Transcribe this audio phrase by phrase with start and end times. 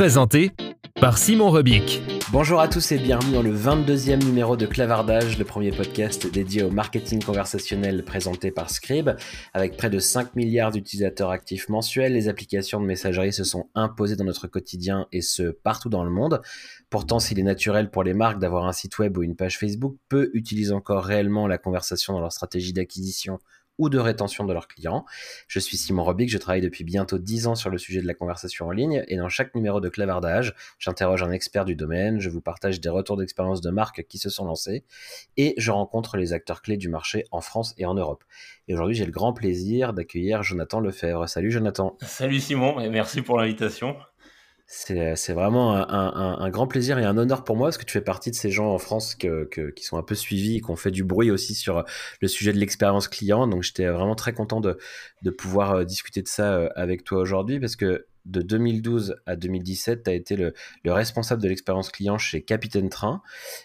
[0.00, 0.50] Présenté
[0.98, 2.00] par Simon Rebic.
[2.32, 6.62] Bonjour à tous et bienvenue dans le 22e numéro de Clavardage, le premier podcast dédié
[6.62, 9.10] au marketing conversationnel présenté par Scribe.
[9.52, 14.16] Avec près de 5 milliards d'utilisateurs actifs mensuels, les applications de messagerie se sont imposées
[14.16, 16.40] dans notre quotidien et ce partout dans le monde.
[16.88, 19.96] Pourtant, s'il est naturel pour les marques d'avoir un site web ou une page Facebook,
[20.08, 23.38] peu utilisent encore réellement la conversation dans leur stratégie d'acquisition
[23.80, 25.04] ou de rétention de leurs clients.
[25.48, 28.14] Je suis Simon Robic, je travaille depuis bientôt 10 ans sur le sujet de la
[28.14, 32.28] conversation en ligne et dans chaque numéro de Clavardage, j'interroge un expert du domaine, je
[32.28, 34.84] vous partage des retours d'expérience de marques qui se sont lancées
[35.38, 38.22] et je rencontre les acteurs clés du marché en France et en Europe.
[38.68, 41.26] Et aujourd'hui, j'ai le grand plaisir d'accueillir Jonathan Lefebvre.
[41.26, 41.96] Salut Jonathan.
[42.02, 43.96] Salut Simon et merci pour l'invitation.
[44.72, 48.30] C'est vraiment un, grand plaisir et un honneur pour moi parce que tu fais partie
[48.30, 51.02] de ces gens en France qui sont un peu suivis et qui ont fait du
[51.02, 51.84] bruit aussi sur
[52.20, 53.48] le sujet de l'expérience client.
[53.48, 54.78] Donc j'étais vraiment très content de,
[55.36, 60.04] pouvoir euh, discuter de ça euh, avec toi aujourd'hui parce que de 2012 à 2017,
[60.04, 60.54] tu as été le,
[60.86, 63.22] responsable de l'expérience client chez Capitaine Train,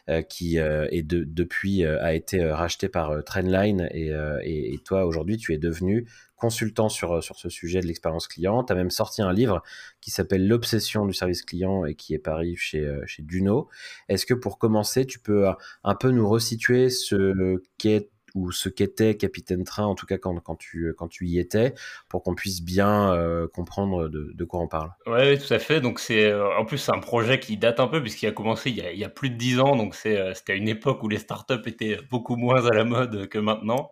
[0.10, 6.08] euh, qui est depuis a été racheté par Trendline et toi aujourd'hui tu es devenu
[6.36, 8.64] consultant sur, euh, sur ce sujet de l'expérience client.
[8.64, 9.64] Tu as même sorti un livre
[10.02, 13.70] qui s'appelle L'obsession du service client et qui est paru chez, euh, chez Duno.
[14.10, 15.54] Est-ce que pour commencer, tu peux euh,
[15.84, 20.38] un peu nous resituer ce qu'est ou ce qu'était Capitaine Train, en tout cas quand,
[20.42, 21.74] quand, tu, quand tu y étais,
[22.10, 24.92] pour qu'on puisse bien euh, comprendre de, quoi on parle.
[25.08, 25.80] Oui, tout à fait.
[25.80, 28.70] Donc c'est euh, en plus c'est un projet qui date un peu puisqu'il a commencé
[28.70, 29.76] il y a, plus de dix ans.
[29.76, 33.40] Donc euh, c'était une époque où les startups étaient beaucoup moins à la mode que
[33.40, 33.90] maintenant.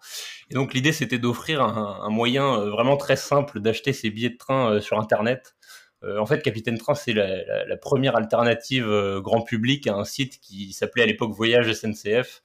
[0.52, 4.81] Et donc l'idée c'était d'offrir un, moyen vraiment très simple d'acheter ses billets de train
[4.81, 5.56] sur Internet.
[6.04, 8.86] en fait, Capitaine Train, c'est la, première alternative
[9.22, 12.44] grand public à un site qui s'appelait à l'époque Voyage SNCF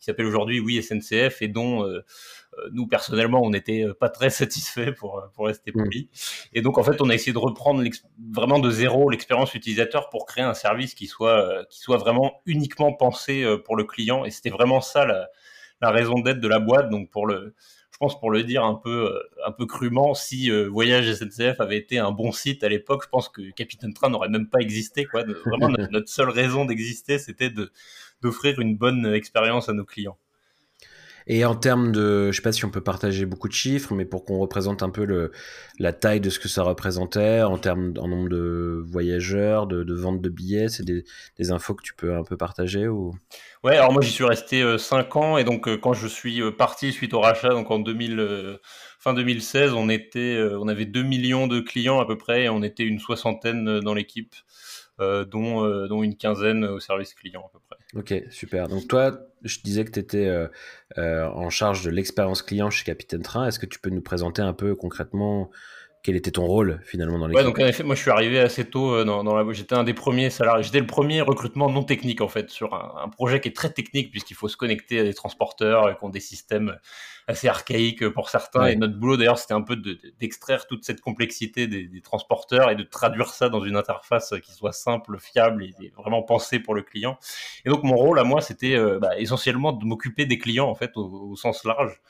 [0.00, 1.98] qui s'appelle aujourd'hui Oui SNCF et dont euh,
[2.58, 5.84] euh, nous personnellement on n'était pas très satisfaits pour pour rester mm.
[5.84, 6.08] poli.
[6.52, 7.84] Et donc en fait on a essayé de reprendre
[8.32, 12.40] vraiment de zéro l'expérience utilisateur pour créer un service qui soit euh, qui soit vraiment
[12.46, 15.28] uniquement pensé pour le client et c'était vraiment ça la,
[15.80, 16.88] la raison d'être de la boîte.
[16.90, 17.54] Donc pour le
[17.92, 21.98] je pense pour le dire un peu un peu crûment, si Voyage SNCF avait été
[21.98, 25.04] un bon site à l'époque, je pense que Capitaine Train n'aurait même pas existé.
[25.04, 25.24] Quoi.
[25.44, 27.70] Vraiment, notre seule raison d'exister, c'était de,
[28.22, 30.18] d'offrir une bonne expérience à nos clients.
[31.26, 33.94] Et en termes de, je ne sais pas si on peut partager beaucoup de chiffres,
[33.94, 35.30] mais pour qu'on représente un peu le,
[35.78, 39.94] la taille de ce que ça représentait en termes en nombre de voyageurs, de, de
[39.94, 41.04] ventes de billets, c'est des,
[41.38, 43.14] des, infos que tu peux un peu partager ou?
[43.62, 46.42] Ouais, alors moi j'y suis resté 5 euh, ans et donc euh, quand je suis
[46.42, 48.58] euh, parti suite au rachat, donc en 2000,
[48.98, 52.62] fin 2016, on était, on avait 2 millions de clients à peu près et on
[52.62, 54.34] était une soixantaine dans l'équipe.
[55.00, 57.78] Euh, dont, euh, dont une quinzaine au service client à peu près.
[57.94, 58.68] Ok, super.
[58.68, 60.26] Donc toi, je disais que tu étais
[60.98, 63.46] euh, en charge de l'expérience client chez Capitaine Train.
[63.46, 65.50] Est-ce que tu peux nous présenter un peu concrètement
[66.02, 68.40] quel était ton rôle finalement dans l'équipe Ouais, donc en effet, moi je suis arrivé
[68.40, 69.52] assez tôt euh, dans, dans la.
[69.52, 70.62] J'étais un des premiers salariés.
[70.62, 73.70] J'étais le premier recrutement non technique en fait sur un, un projet qui est très
[73.70, 76.78] technique puisqu'il faut se connecter à des transporteurs qui ont des systèmes
[77.30, 78.66] assez archaïques pour certains.
[78.66, 79.76] Et notre boulot d'ailleurs, c'était un peu
[80.18, 84.52] d'extraire toute cette complexité des, des, transporteurs et de traduire ça dans une interface qui
[84.52, 87.18] soit simple, fiable et, vraiment pensée pour le client.
[87.64, 90.74] Et donc mon rôle à moi, c'était euh, bah, essentiellement de m'occuper des clients en
[90.74, 92.00] fait au, au, sens large.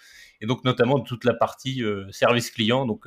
[0.41, 2.87] Et donc notamment de toute la partie euh, service client.
[2.87, 3.07] Donc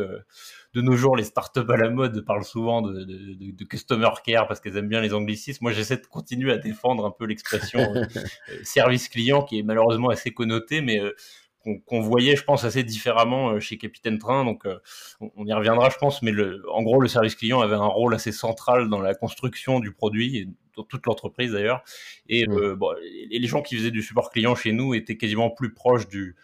[0.73, 4.47] de nos jours, les startups à la mode parlent souvent de, de, de customer care
[4.47, 5.59] parce qu'elles aiment bien les anglicismes.
[5.61, 8.05] Moi, j'essaie de continuer à défendre un peu l'expression euh,
[8.49, 11.11] euh, service client qui est malheureusement assez connotée, mais euh,
[11.85, 14.43] qu'on voyait, je pense, assez différemment chez Capitaine Train.
[14.43, 14.67] Donc,
[15.21, 18.13] on y reviendra, je pense, mais le, en gros, le service client avait un rôle
[18.13, 21.81] assez central dans la construction du produit, et dans toute l'entreprise d'ailleurs.
[22.27, 22.73] Et, mmh.
[22.73, 22.89] bon,
[23.29, 26.35] et les gens qui faisaient du support client chez nous étaient quasiment plus proches du,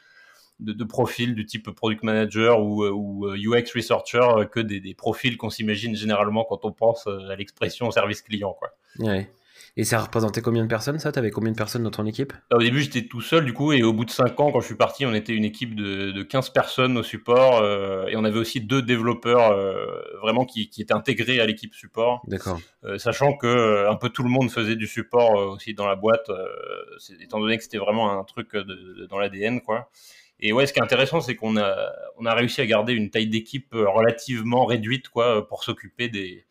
[0.59, 5.49] de, profils du type product manager ou, ou UX researcher que des, des profils qu'on
[5.49, 8.55] s'imagine généralement quand on pense à l'expression service client.
[8.57, 8.69] Quoi.
[8.99, 9.29] Ouais.
[9.77, 11.11] Et ça représentait combien de personnes ça?
[11.11, 12.33] T'avais combien de personnes dans ton équipe?
[12.49, 14.59] Bah, Au début j'étais tout seul du coup et au bout de 5 ans quand
[14.61, 18.15] je suis parti on était une équipe de, de 15 personnes au support euh, et
[18.15, 19.85] on avait aussi deux développeurs euh,
[20.21, 22.21] vraiment qui, qui, étaient intégrés à l'équipe support.
[22.27, 22.59] D'accord.
[22.83, 26.29] Euh, sachant que un peu tout le monde faisait du support aussi dans la boîte
[27.21, 29.89] étant donné que c'était vraiment un truc de, dans l'ADN quoi.
[30.39, 33.09] Et ouais, ce qui est intéressant, c'est qu'on a, on a réussi à garder une
[33.09, 36.45] taille d'équipe relativement réduite, quoi, pour s'occuper des,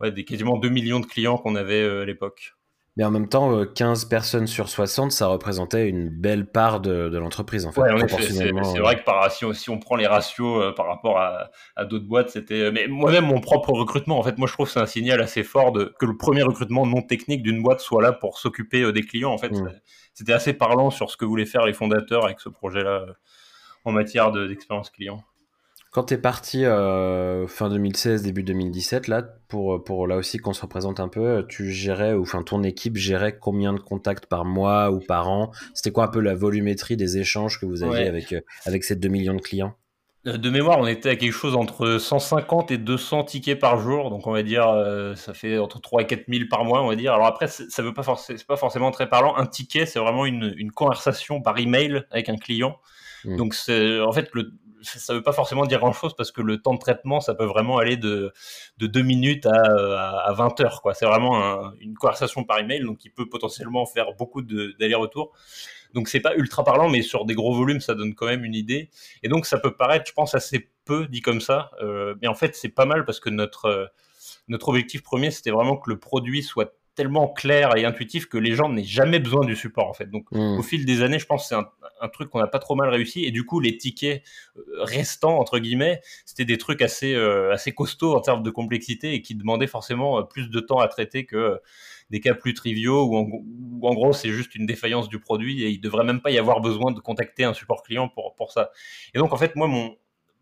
[0.00, 2.54] ouais, des quasiment 2 millions de clients qu'on avait euh, à l'époque.
[2.96, 7.08] Mais en même temps, 15 euh, personnes sur 60, ça représentait une belle part de,
[7.08, 7.80] de l'entreprise, en fait.
[7.80, 11.16] Ouais, c'est vrai que par, si, on, si on prend les ratios euh, par rapport
[11.16, 12.72] à, à d'autres boîtes, c'était.
[12.72, 15.44] Mais moi-même, mon propre recrutement, en fait, moi, je trouve que c'est un signal assez
[15.44, 19.02] fort de, que le premier recrutement non technique d'une boîte soit là pour s'occuper des
[19.02, 19.30] clients.
[19.30, 19.70] En fait, mmh.
[20.18, 23.06] C'était assez parlant sur ce que voulaient faire les fondateurs avec ce projet-là
[23.84, 25.22] en matière d'expérience client.
[25.92, 30.52] Quand tu es parti euh, fin 2016, début 2017, là, pour, pour là aussi qu'on
[30.52, 34.44] se représente un peu, tu gérais, ou enfin ton équipe gérait combien de contacts par
[34.44, 35.52] mois ou par an?
[35.72, 38.96] C'était quoi un peu la volumétrie des échanges que vous aviez avec, euh, avec ces
[38.96, 39.76] 2 millions de clients?
[39.76, 39.77] euh,
[40.36, 44.26] de mémoire, on était à quelque chose entre 150 et 200 tickets par jour, donc
[44.26, 44.66] on va dire
[45.16, 47.14] ça fait entre 3 et 4 000 par mois, on va dire.
[47.14, 49.36] Alors après, ça veut pas forcément, pas forcément très parlant.
[49.36, 52.78] Un ticket, c'est vraiment une, une, conversation par email avec un client.
[53.24, 53.36] Mmh.
[53.36, 54.52] Donc en fait le,
[54.82, 57.44] ça veut pas forcément dire grand chose parce que le temps de traitement, ça peut
[57.44, 58.32] vraiment aller de,
[58.78, 60.82] de 2 minutes à, à 20 heures.
[60.82, 60.94] Quoi.
[60.94, 65.32] C'est vraiment une conversation par email, donc il peut potentiellement faire beaucoup d'allers-retours.
[65.94, 68.54] Donc c'est pas ultra parlant, mais sur des gros volumes, ça donne quand même une
[68.54, 68.90] idée.
[69.22, 72.34] Et donc ça peut paraître, je pense, assez peu dit comme ça, euh, mais en
[72.34, 73.90] fait c'est pas mal parce que notre
[74.48, 78.56] notre objectif premier, c'était vraiment que le produit soit tellement clair et intuitif que les
[78.56, 80.10] gens n'aient jamais besoin du support en fait.
[80.10, 80.58] Donc mmh.
[80.58, 82.88] au fil des années, je pense que c'est un, truc qu'on n'a pas trop mal
[82.88, 84.24] réussi et du coup les tickets
[84.56, 89.14] euh, restants entre guillemets, c'était des trucs assez euh, assez costauds en termes de complexité
[89.14, 91.60] et qui demandaient forcément euh, plus de temps à traiter que
[92.10, 93.16] des cas plus triviaux où
[93.86, 96.60] en, gros c'est juste une défaillance du produit et il devrait même pas y avoir
[96.60, 98.70] besoin de contacter un support client pour pour ça.
[99.14, 99.96] Et donc en fait moi mon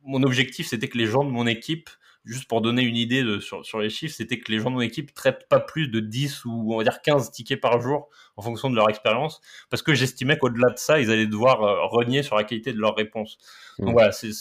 [0.05, 1.91] mon objectif c'était que les gens de mon équipe
[2.27, 4.75] juste pour donner une idée de, sur, sur, les chiffres, c'était que les gens de
[4.75, 8.09] mon équipe traitent pas plus de 10 ou on va dire 15 tickets par jour
[8.37, 9.41] en fonction de leur expérience,
[9.71, 12.79] parce que j'estimais qu'au-delà de ça, ils allaient devoir euh, renier sur la qualité de
[12.79, 13.39] leurs réponses.
[13.79, 13.93] Donc mmh.
[13.93, 14.33] voilà, c'est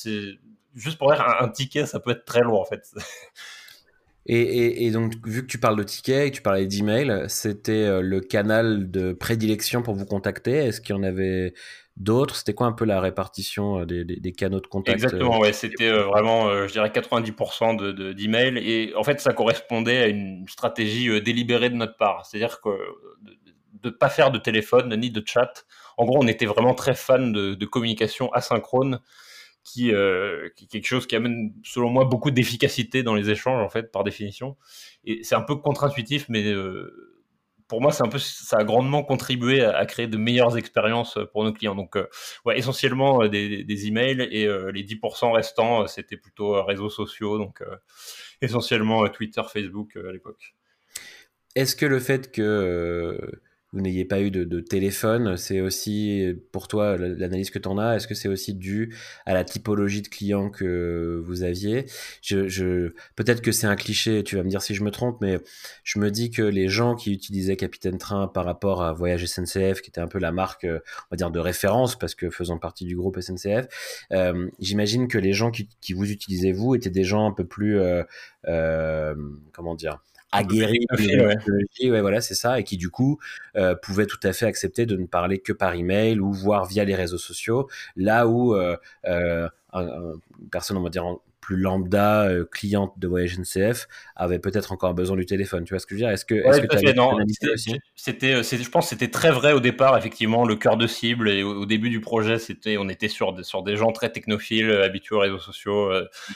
[0.73, 2.91] juste pour dire, un, ticket, ça peut être très lourd en fait.
[4.27, 8.89] Et, donc, vu que tu parles de tickets tu parlais d'email, c'était euh, le canal
[8.89, 10.53] de prédilection pour vous contacter.
[10.53, 11.53] Est-ce qu'il y en avait
[11.95, 12.35] d'autres?
[12.35, 15.91] C'était quoi un peu la répartition euh, des, canaux de contact Exactement, euh, ouais, c'était
[15.91, 18.57] vraiment, je dirais, 90% de, d'emails.
[18.57, 22.25] et en fait, ça correspondait à une stratégie délibérée de notre part.
[22.25, 22.69] C'est-à-dire que
[23.83, 25.65] de ne pas faire de téléphone ni de chat.
[25.97, 28.99] En gros, on était vraiment très fan de, de communication asynchrone.
[29.65, 29.91] Qui,
[30.55, 33.91] qui, est quelque chose qui amène, selon moi, beaucoup d'efficacité dans les échanges, en fait,
[33.91, 34.57] par définition.
[35.05, 36.53] Et c'est un peu contre-intuitif, mais
[37.67, 41.43] pour moi, c'est un peu, ça a grandement contribué à, créer de meilleures expériences pour
[41.43, 41.75] nos clients.
[41.75, 42.07] Donc, euh,
[42.45, 47.37] ouais, essentiellement euh, des, des, emails et euh, les 10% restants, c'était plutôt réseaux sociaux,
[47.37, 47.63] donc
[48.41, 50.55] essentiellement Twitter, Facebook à l'époque.
[51.55, 53.19] Est-ce que le fait que
[53.75, 57.97] vous n'ayez pas eu de, téléphone, c'est aussi pour toi l'analyse que tu en as,
[57.97, 58.95] est-ce que c'est aussi dû
[59.25, 61.85] à la typologie de clients que vous aviez?
[62.21, 65.39] Je, Peut-être que c'est un cliché, tu vas me dire si je me trompe, mais
[65.83, 69.81] je me dis que les gens qui utilisaient Capitaine Train par rapport à Voyage SNCF,
[69.81, 72.85] qui était un peu la marque, on va dire, de référence, parce que faisant partie
[72.85, 73.67] du groupe SNCF,
[74.11, 77.79] euh, j'imagine que les gens qui, vous utilisez vous étaient des gens un peu plus,
[77.79, 78.03] euh,
[78.47, 79.15] euh,
[79.53, 80.01] comment dire,
[80.31, 82.01] aguerri de ouais.
[82.01, 83.19] voilà, c'est ça, et qui du coup
[83.55, 86.83] euh, pouvaient tout à fait accepter de ne parler que par email ou voir via
[86.83, 91.05] les réseaux sociaux, là où euh, euh, une personne, on va dire,
[91.45, 95.63] plus lambda, euh, cliente de voyage NCF, avait peut-être encore besoin du téléphone.
[95.63, 96.09] Tu vois ce que je veux dire?
[96.09, 96.41] Est-ce que,
[97.95, 99.95] c'était, euh, je pense, c'était très vrai au départ.
[99.95, 103.61] Effectivement, le cœur de cible et au, début du projet, c'était, on était sur, sur
[103.61, 105.91] des gens très technophiles, euh, habitués aux réseaux sociaux,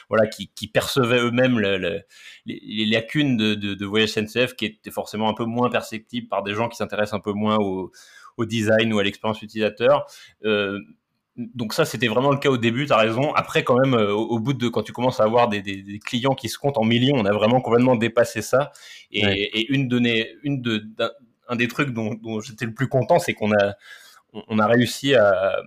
[0.10, 2.02] voilà, qui, qui percevaient eux-mêmes les,
[2.46, 6.44] les, lacunes de, de, de voyage SNCF, qui étaient forcément un peu moins perceptibles par
[6.44, 7.92] des gens qui s'intéressent un peu moins au
[8.40, 10.06] au design ou à l'expérience utilisateur.
[10.46, 10.80] Euh,
[11.56, 13.34] donc ça, c'était vraiment le cas au début, tu as raison.
[13.34, 15.64] Après, quand même, euh, au, bout de quand tu commences à avoir des,
[16.04, 18.72] clients qui se comptent en millions, on a vraiment complètement dépassé ça.
[19.12, 20.00] Et, une de,
[20.44, 20.84] une de,
[21.48, 23.76] un, des trucs dont, j'étais le plus content, c'est qu'on a,
[24.34, 25.62] on a réussi à,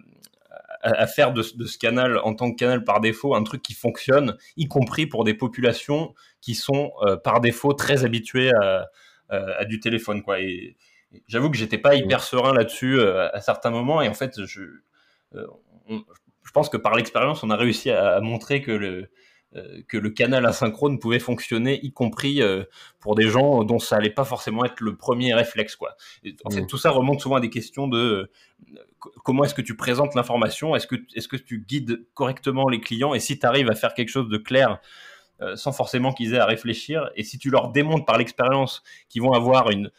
[0.83, 4.37] à, faire de, ce canal en tant que canal par défaut un truc qui fonctionne,
[4.59, 8.91] y compris pour des populations qui sont euh, par défaut très habituées à,
[9.31, 10.41] à, du téléphone, quoi.
[10.41, 10.77] Et,
[11.29, 14.63] j'avoue que j'étais pas hyper serein là-dessus euh, à certains moments, et en fait, je
[15.35, 15.47] euh,
[16.45, 19.11] je pense que par l'expérience, on a réussi à, montrer que le,
[19.55, 22.65] euh, que le canal asynchrone pouvait fonctionner, y compris euh,
[23.01, 25.77] pour des gens dont ça allait pas forcément être le premier réflexe.
[25.77, 25.95] Quoi.
[26.45, 26.67] en fait, mmh.
[26.67, 28.31] tout ça remonte souvent à des questions de
[29.25, 33.15] comment est-ce que tu présentes l'information, est-ce que, est que tu guides correctement les clients,
[33.15, 34.81] et si tu arrives à faire quelque chose de clair
[35.57, 39.33] sans forcément qu'ils aient à réfléchir, et si tu leur démontres par l'expérience qu'ils vont
[39.33, 39.91] avoir une,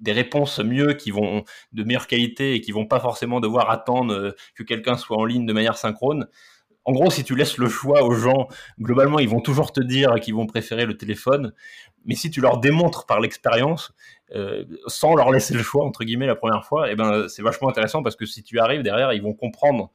[0.00, 4.12] des réponses mieux, qui vont de meilleure qualité et qui vont pas forcément devoir attendre
[4.14, 6.26] euh, que quelqu'un soit en ligne de manière synchrone.
[6.84, 8.48] En gros, si tu laisses le choix aux gens,
[8.80, 11.52] globalement, ils vont toujours te dire qu'ils vont préférer le téléphone.
[12.06, 13.92] Mais si tu leur démontres par l'expérience,
[14.34, 17.68] euh, sans leur laisser le choix, entre guillemets, la première fois, eh ben, c'est vachement
[17.68, 19.92] intéressant parce que si tu arrives derrière, ils vont comprendre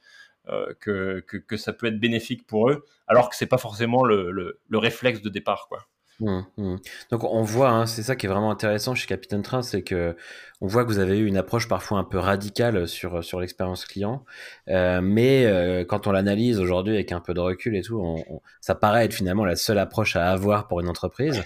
[0.50, 4.30] euh, que, que, ça peut être bénéfique pour eux, alors que c'est pas forcément le,
[4.30, 5.88] le, le réflexe de départ, quoi.
[6.22, 6.76] Mmh, mmh.
[7.12, 10.16] Donc on voit, hein, c'est ça qui est vraiment intéressant chez Capitaine Train, c'est que
[10.62, 13.86] on voit que vous avez eu une approche parfois un peu radicale sur sur l'expérience
[13.86, 14.24] client,
[14.70, 18.24] euh, mais euh, quand on l'analyse aujourd'hui avec un peu de recul et tout,
[18.62, 21.44] ça paraît être finalement la seule approche à avoir pour une entreprise.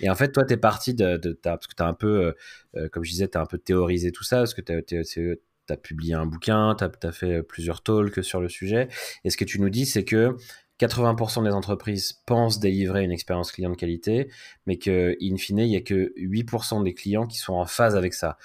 [0.00, 2.34] Et en fait, toi, tu es parti de, parce que tu as un peu,
[2.76, 5.38] euh, comme je disais, tu as un peu théorisé tout ça, parce que tu
[5.70, 8.88] as, publié un bouquin, tu as, fait plusieurs talks sur le sujet.
[9.24, 10.36] Et ce que tu nous dis, c'est que
[10.80, 14.30] 80% des entreprises pensent délivrer une expérience client de qualité,
[14.66, 17.96] mais que, in fine, il n'y a que 8% des clients qui sont en phase
[17.96, 18.36] avec ça.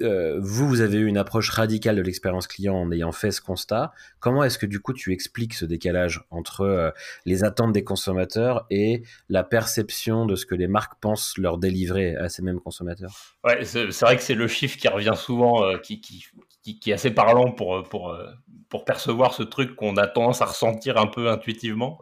[0.00, 3.40] Euh, vous, vous avez eu une approche radicale de l'expérience client en ayant fait ce
[3.40, 3.92] constat.
[4.20, 6.90] Comment est-ce que du coup tu expliques ce décalage entre euh,
[7.26, 12.16] les attentes des consommateurs et la perception de ce que les marques pensent leur délivrer
[12.16, 13.12] à ces mêmes consommateurs?
[13.44, 16.24] Ouais, c'est vrai que c'est le chiffre qui revient souvent, euh, qui, qui,
[16.62, 18.16] qui, est assez parlant pour, pour,
[18.72, 21.98] pour percevoir ce truc qu'on a tendance à ressentir un peu intuitivement.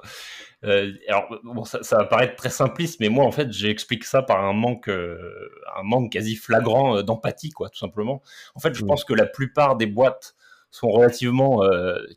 [0.63, 4.23] Euh, alors, bon, ça, ça, va paraître très simpliste, mais moi, en fait, j'explique ça
[4.23, 8.23] par un manque, euh, un manque quasi flagrant euh, d'empathie, quoi, tout simplement.
[8.55, 8.87] En fait, je mmh.
[8.87, 10.37] pense que la plupart des boîtes
[10.71, 11.63] sont relativement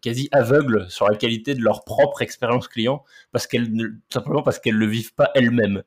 [0.04, 3.72] quasi aveugles sur la qualité de leur propre expérience client, parce qu'elles,
[4.14, 5.82] simplement parce qu'elles le vivent pas elles-mêmes.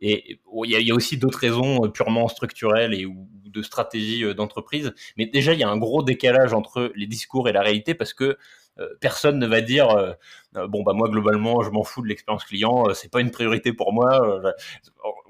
[0.00, 4.92] Et il y, a aussi d'autres raisons purement structurelles et ou de stratégie d'entreprise.
[5.16, 8.12] Mais déjà, il y a un gros décalage entre les discours et la réalité parce
[8.12, 8.36] que
[8.78, 10.12] euh, personne ne va dire euh,
[10.56, 13.72] euh, bon bah moi globalement je m'en fous de l'expérience client, c'est pas une priorité
[13.72, 14.20] pour moi.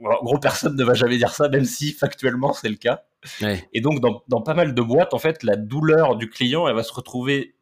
[0.04, 3.04] en gros personne ne va jamais dire ça, même si factuellement c'est le cas.
[3.72, 6.74] Et donc dans, dans, pas mal de boîtes en fait la douleur du client elle
[6.74, 7.55] va se retrouver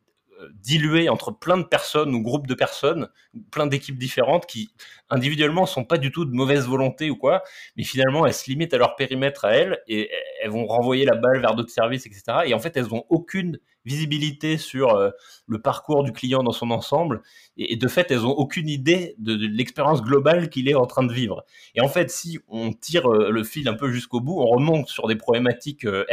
[0.52, 3.08] diluée entre plein de personnes ou groupes de personnes,
[3.50, 4.70] plein d'équipes différentes qui
[5.10, 7.42] individuellement sont pas du tout de mauvaise volonté ou quoi,
[7.76, 10.10] mais finalement elles se limitent à leur périmètre à elles et
[10.42, 12.38] elles vont renvoyer la balle vers d'autres services, etc.
[12.46, 15.10] Et en fait elles ont aucune visibilité sur euh,
[15.46, 17.22] le parcours du client dans son ensemble.
[17.56, 21.12] Et, de fait, elles n'ont aucune idée de, l'expérience globale qu'il est en train de
[21.12, 21.44] vivre.
[21.74, 24.88] Et en fait, si on tire euh, le fil un peu jusqu'au bout, on remonte
[24.88, 26.04] sur des problématiques RH euh,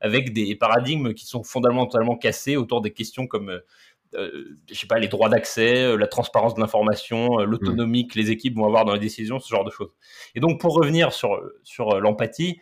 [0.00, 3.60] avec des paradigmes qui sont fondamentalement cassés autour des questions comme
[4.14, 8.64] je sais pas, les droits d'accès, la transparence de l'information, l'autonomie que les équipes vont
[8.64, 9.90] avoir dans les décisions, ce genre de choses.
[10.34, 12.58] Et donc, pour revenir sur, sur l'empathie,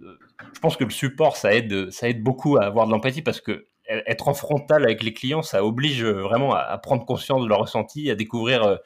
[0.00, 3.40] je pense que le support, ça aide, ça aide beaucoup à avoir de l'empathie parce
[3.40, 3.66] que
[4.06, 8.10] être en frontal avec les clients, ça oblige vraiment à, prendre conscience de leur ressenti,
[8.10, 8.76] à découvrir euh,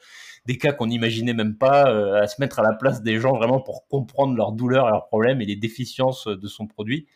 [0.45, 3.33] des cas qu'on n'imaginait même pas, euh, à se mettre à la place des gens
[3.33, 7.07] vraiment pour comprendre leurs douleurs, leurs problèmes et les déficiences de son produit.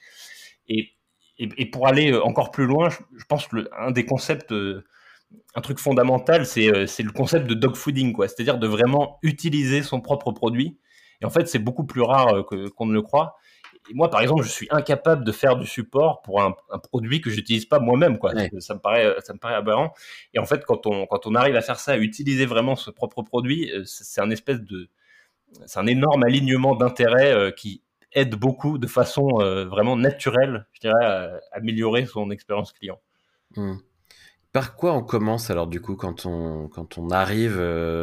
[0.69, 0.93] Et,
[1.37, 4.85] et, pour aller encore plus loin, je, pense que un des concepts, euh,
[5.55, 8.27] un truc fondamental, c'est le concept de dog fooding, quoi.
[8.27, 10.77] C'est-à-dire de vraiment utiliser son propre produit.
[11.21, 12.45] Et en fait, c'est beaucoup plus rare
[12.75, 13.37] qu'on ne le croit
[13.93, 16.55] moi, par exemple, je suis incapable de faire du support pour un,
[16.91, 18.33] produit que j'utilise pas moi-même, quoi.
[18.59, 19.93] Ça me paraît, ça me paraît aberrant.
[20.33, 22.91] Et en fait, quand on, quand on arrive à faire ça, à utiliser vraiment ce
[22.91, 24.89] propre produit, euh, c'est un espèce de,
[25.65, 27.81] c'est un énorme alignement d'intérêts euh, qui
[28.13, 32.99] aide beaucoup de façon euh, vraiment naturelle, je dirais, à améliorer son expérience client.
[33.55, 33.77] Hmm.
[34.51, 37.57] Par quoi on commence alors du coup quand on, quand on arrive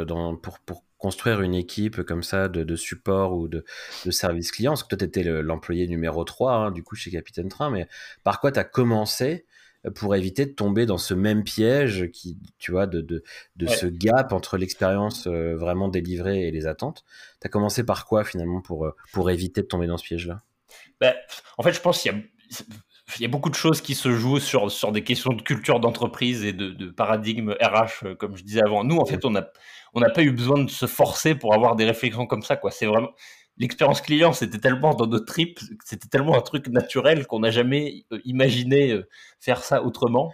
[0.06, 3.64] dans, pour, pour construire une équipe comme ça de, support ou de,
[4.10, 4.72] service client?
[4.72, 7.88] Parce que toi, tu étais l'employé numéro 3 hein, du coup chez Capitaine Train, mais
[8.22, 9.44] par quoi tu as commencé
[9.94, 14.32] pour éviter de tomber dans ce même piège qui, tu vois, de, de, ce gap
[14.32, 17.04] entre l'expérience euh, vraiment délivrée et les attentes.
[17.40, 20.42] Tu as commencé par quoi finalement pour, euh, pour éviter de tomber dans ce piège-là?
[21.00, 21.14] Ben,
[21.58, 22.18] En fait, je pense qu'il y a
[23.16, 25.80] il y a beaucoup de choses qui se jouent sur, sur des questions de culture
[25.80, 28.84] d'entreprise et de, de, paradigme RH, euh, comme je disais avant.
[28.84, 29.48] Nous, en fait, on n'a
[29.94, 32.56] on pas eu besoin de se forcer pour avoir des réflexions comme ça.
[32.56, 32.70] quoi.
[32.70, 33.10] C'est vraiment
[33.58, 38.04] l'expérience client, c'était tellement dans notre trip, c'était tellement un truc naturel qu'on n'a jamais
[38.12, 39.08] euh, imaginé euh,
[39.40, 40.32] faire ça autrement.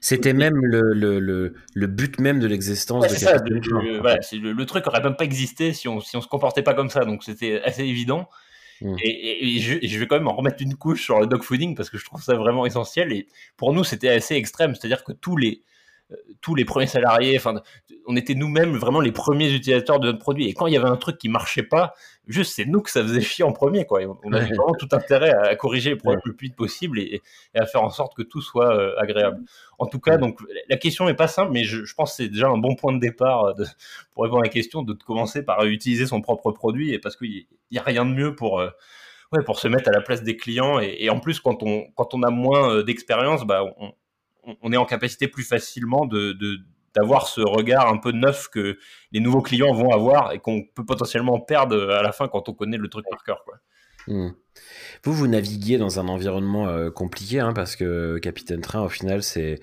[0.00, 4.84] C'était même le, le, le, le, but même de l'existence de ça, le, le, truc
[4.86, 7.04] n'aurait même pas existé si on si on se comportait pas comme ça.
[7.04, 8.28] Donc c'était assez évident.
[8.80, 8.96] Mm.
[9.00, 11.98] Et, je, vais quand même en remettre une couche sur le dog fooding parce que
[11.98, 13.12] je trouve ça vraiment essentiel.
[13.12, 14.74] Et pour nous, c'était assez extrême.
[14.74, 15.62] C'est-à-dire que tous les,
[16.40, 17.62] tous les premiers salariés, enfin,
[18.06, 20.48] on était nous-mêmes vraiment les premiers utilisateurs de notre produit.
[20.48, 21.94] Et quand il y avait un truc qui marchait pas,
[22.26, 24.00] juste c'est nous que ça faisait chier en premier, quoi.
[24.22, 27.22] on avait vraiment tout intérêt à, corriger les problèmes le plus vite possible et,
[27.54, 29.40] à faire en sorte que tout soit euh, agréable.
[29.78, 32.48] En tout cas, donc la question n'est pas simple, mais je, pense que c'est déjà
[32.48, 33.66] un bon point de départ euh, de,
[34.14, 37.46] pour répondre à la question de commencer par utiliser son propre produit, et parce qu'il
[37.70, 38.70] n'y a rien de mieux pour euh,
[39.32, 40.78] ouais, pour se mettre à la place des clients.
[40.78, 43.92] Et, en plus, quand on, quand on a moins d'expérience, bah, on,
[44.62, 46.32] on, est en capacité plus facilement de,
[46.94, 48.78] d'avoir ce regard un peu neuf que
[49.12, 52.52] les nouveaux clients vont avoir et qu'on peut potentiellement perdre à la fin quand on
[52.52, 53.44] connaît le truc par cœur.
[54.06, 54.30] Hmm.
[55.04, 59.22] Vous, vous naviguiez dans un environnement euh, compliqué hein, parce que Capitaine Train, au final,
[59.22, 59.58] c'est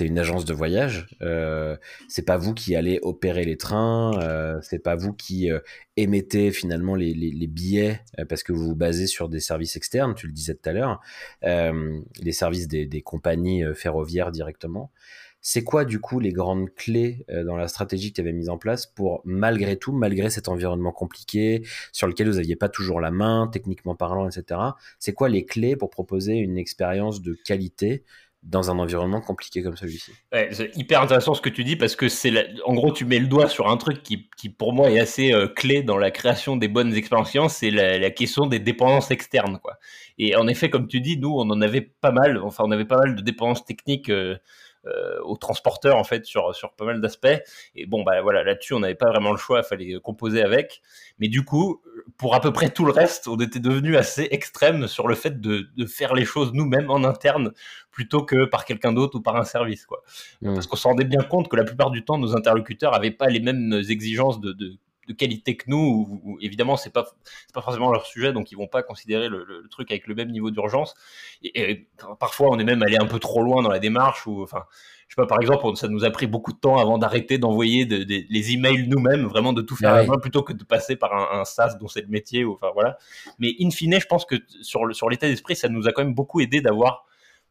[0.00, 1.06] une agence de voyage.
[1.22, 1.76] Euh,
[2.08, 5.60] c'est pas vous qui allez opérer les trains, euh, c'est pas vous qui euh,
[5.96, 10.14] émettez finalement les, les, les billets parce que vous vous basez sur des services externes.
[10.14, 11.00] Tu le disais tout à l'heure,
[11.42, 14.90] les services des, des compagnies ferroviaires directement.
[15.42, 18.48] C'est quoi du coup les grandes clés euh, dans la stratégie que tu avais mise
[18.48, 23.00] en place pour malgré tout, malgré cet environnement compliqué sur lequel vous n'aviez pas toujours
[23.00, 24.60] la main, techniquement parlant, etc.
[25.00, 28.04] C'est quoi les clés pour proposer une expérience de qualité
[28.42, 30.12] dans un environnement compliqué comme celui-ci?
[30.50, 32.32] c'est hyper intéressant ce que tu dis parce que c'est
[32.64, 35.32] en gros tu mets le doigt sur un truc qui, qui pour moi est assez
[35.32, 39.78] euh, clé dans la création des bonnes expériences, c'est la, question des dépendances externes quoi.
[40.18, 42.84] Et en effet comme tu dis, nous on en avait pas mal, enfin on avait
[42.84, 44.36] pas mal de dépendances techniques euh,
[45.24, 47.26] aux transporteurs en fait sur sur pas mal d'aspects.
[47.74, 50.82] Et bon bah voilà là-dessus on n'avait pas vraiment le choix, il fallait composer avec.
[51.18, 51.80] Mais du coup
[52.16, 55.40] pour à peu près tout le reste, on était devenu assez extrême sur le fait
[55.40, 57.52] de, de faire les choses nous-mêmes en interne
[57.90, 60.02] plutôt que par quelqu'un d'autre ou par un service quoi.
[60.40, 60.54] Mmh.
[60.54, 63.28] Parce qu'on se rendait bien compte que la plupart du temps nos interlocuteurs avaient pas
[63.28, 64.76] les mêmes exigences de, de
[65.08, 67.06] de qualité que nous, où, évidemment c'est pas
[67.46, 70.30] c'est pas forcément leur sujet, donc ils vont pas considérer le, truc avec le même
[70.30, 70.94] niveau d'urgence.
[71.42, 71.88] Et,
[72.20, 74.64] parfois on est même allé un peu trop loin dans la démarche, ou enfin
[75.08, 77.84] je sais pas par exemple ça nous a pris beaucoup de temps avant d'arrêter d'envoyer
[77.84, 81.12] de, les emails nous-mêmes, vraiment de tout faire à main plutôt que de passer par
[81.14, 82.96] un, un SaaS dont c'est le métier, ou enfin voilà.
[83.38, 86.04] Mais in fine, je pense que sur le sur l'état d'esprit, ça nous a quand
[86.04, 87.06] même beaucoup aidé d'avoir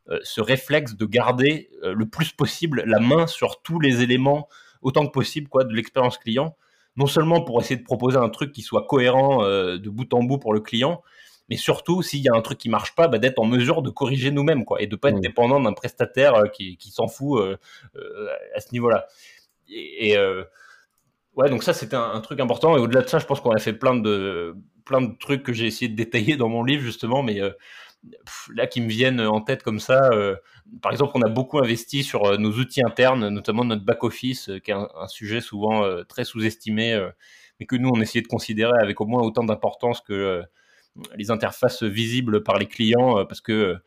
[0.10, 4.50] euh, ce réflexe de garder euh, le plus possible la main sur tous les éléments
[4.82, 6.58] autant que possible quoi de l'expérience client
[6.96, 10.24] non seulement pour essayer de proposer un truc qui soit cohérent euh, de bout en
[10.24, 11.02] bout pour le client,
[11.50, 13.90] mais surtout s'il y a un truc qui marche pas, bah, d'être en mesure de
[13.90, 17.58] corriger nous-mêmes, quoi, et de pas être dépendant d'un prestataire euh, qui, s'en fout euh,
[18.56, 19.08] à ce niveau-là.
[19.70, 20.18] Et,
[21.38, 22.76] ouais, donc ça c'était un, truc important.
[22.76, 25.54] Et au-delà de ça, je pense qu'on a fait plein de plein de trucs que
[25.54, 27.40] j'ai essayé de détailler dans mon livre justement, mais
[28.54, 30.10] là qui me viennent en tête comme ça.
[30.14, 30.36] Euh,
[30.82, 34.50] par exemple, on a beaucoup investi sur euh, nos outils internes, notamment notre back office,
[34.50, 37.08] euh, qui est un, sujet souvent très sous-estimé,
[37.60, 40.42] mais que nous on essayait de considérer avec au moins autant d'importance que
[41.16, 43.78] les interfaces visibles par les clients, parce que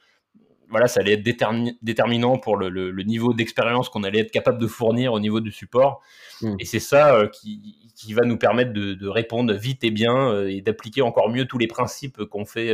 [0.68, 5.12] voilà, ça allait être déterminant pour le, niveau d'expérience qu'on allait être capable de fournir
[5.12, 6.02] au niveau du support.
[6.42, 6.56] Mmh.
[6.58, 11.02] Et c'est ça qui, va nous permettre de, de, répondre vite et bien et d'appliquer
[11.02, 12.70] encore mieux tous les principes qu'on fait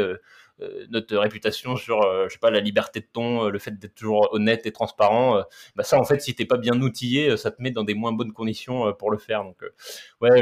[0.90, 3.94] notre réputation sur, euh, je sais pas, la liberté de ton, euh, le fait d'être
[3.94, 5.42] toujours honnête et transparent,
[5.76, 8.12] bah ça, en fait, si t'es pas bien outillé, ça te met dans des moins
[8.12, 9.44] bonnes conditions pour le faire.
[9.44, 9.62] Donc,
[10.20, 10.40] ouais,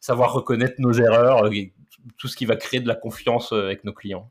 [0.00, 1.48] savoir reconnaître nos erreurs,
[2.18, 4.30] tout ce qui va créer de la confiance avec nos clients.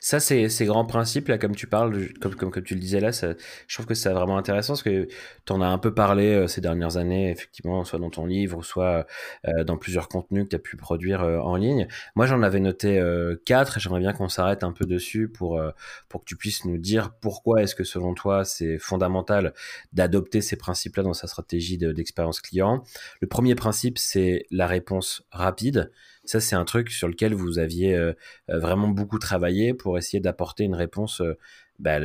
[0.00, 3.00] Ça, c'est ces grands principes, là, comme tu parles, comme, comme, comme tu le disais
[3.00, 3.34] là, ça,
[3.66, 5.08] je trouve que c'est vraiment intéressant parce que
[5.46, 8.62] tu en as un peu parlé euh, ces dernières années, effectivement, soit dans ton livre,
[8.62, 9.06] soit
[9.46, 11.88] euh, dans plusieurs contenus que tu as pu produire euh, en ligne.
[12.14, 13.02] Moi, j'en avais noté
[13.44, 15.60] quatre j'aimerais bien qu'on s'arrête un peu dessus pour,
[16.08, 19.52] pour que tu puisses nous dire pourquoi est-ce que selon toi, c'est fondamental
[19.92, 22.84] d'adopter ces principes-là dans sa stratégie d'expérience client.
[23.20, 25.90] Le premier principe, c'est la réponse rapide.
[26.24, 28.14] Ça, c'est un truc sur lequel vous aviez euh,
[28.50, 31.36] euh, vraiment beaucoup travaillé pour essayer d'apporter une réponse, euh,
[31.78, 31.98] bah,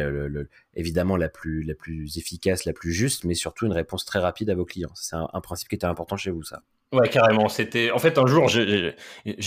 [0.76, 1.66] évidemment la plus,
[2.18, 4.92] efficace, la plus juste, mais surtout une réponse très rapide à vos clients.
[4.96, 6.62] C'est un, principe qui était important chez vous, ça.
[6.92, 7.50] Ouais, carrément.
[7.50, 8.96] C'était en fait un jour, j'ai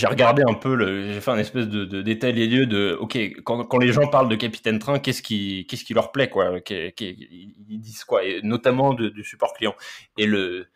[0.07, 3.91] regardé un peu, j'ai fait un espèce de, détail les lieux de, ok, quand, les
[3.91, 9.23] gens parlent de Capitaine Train, qu'est-ce qui, leur plaît, quoi, ils disent quoi, notamment du
[9.25, 9.75] support client.
[10.17, 10.67] Et le,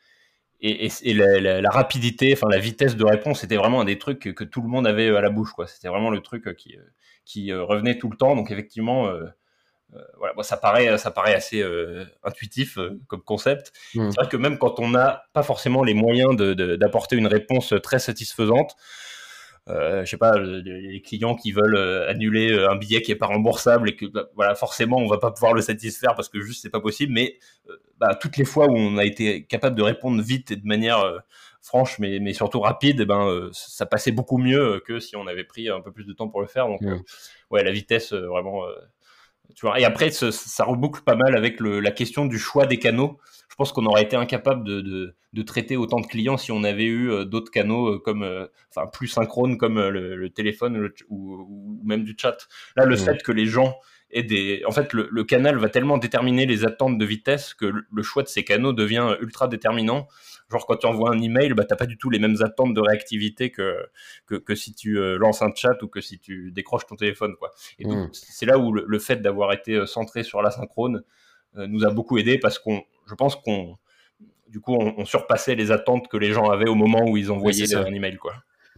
[0.60, 4.44] et, et, la, rapidité, enfin la vitesse de réponse, c'était vraiment un des trucs que,
[4.44, 5.68] tout le monde avait euh, à la bouche, quoi.
[5.68, 6.82] C'était vraiment le truc euh, qui, euh,
[7.26, 8.36] qui revenait tout le temps.
[8.36, 9.12] Donc effectivement,
[10.18, 11.64] voilà, ça paraît, ça paraît assez
[12.24, 13.74] intuitif comme concept.
[13.96, 14.12] Mmh.
[14.12, 17.74] C'est vrai que même quand on n'a pas forcément les moyens d'apporter de, une réponse
[17.84, 18.76] très satisfaisante,
[19.70, 23.18] euh, je sais pas, les clients qui veulent euh, annuler euh, un billet qui est
[23.18, 26.40] pas remboursable et que bah, voilà forcément on va pas pouvoir le satisfaire parce que
[26.40, 27.12] juste c'est pas possible.
[27.14, 27.38] Mais
[27.98, 31.04] bah, toutes les fois où on a été capable de répondre vite et de manière
[31.62, 35.44] franche, mais, mais surtout rapide, eh ben ça passait beaucoup mieux que si on avait
[35.44, 36.68] pris un peu plus de temps pour le faire.
[36.68, 36.82] Donc
[37.52, 38.64] ouais, la vitesse vraiment
[39.56, 39.80] Tu vois.
[39.80, 43.20] Et après, ça, ça reboucle pas mal avec le, la question du choix des canaux.
[43.50, 46.64] Je pense qu'on aurait été incapable de, de, de, traiter autant de clients si on
[46.64, 50.92] avait eu euh, d'autres canaux euh, comme, euh, enfin, plus synchrones comme le, le téléphone
[51.10, 52.38] ou, ou, même du chat.
[52.76, 53.00] Là, le mmh.
[53.00, 53.76] fait que les gens
[54.10, 54.64] et des.
[54.66, 58.24] En fait, le, le, canal va tellement déterminer les attentes de vitesse que le, choix
[58.24, 60.08] de ces canaux devient ultra déterminant.
[60.50, 62.80] Genre, quand tu envoies un email, bah, t'as pas du tout les mêmes attentes de
[62.80, 63.86] réactivité que,
[64.26, 67.52] que, que si tu lances un chat ou que si tu décroches ton téléphone, quoi.
[67.80, 71.04] Et donc, c'est là où le, fait d'avoir été centré sur l'asynchrone
[71.58, 73.78] euh, nous a beaucoup aidé parce qu'on, je pense qu'on,
[74.48, 77.76] du coup, on, surpassait les attentes que les gens avaient au moment où ils envoyaient
[77.76, 78.34] un email, quoi.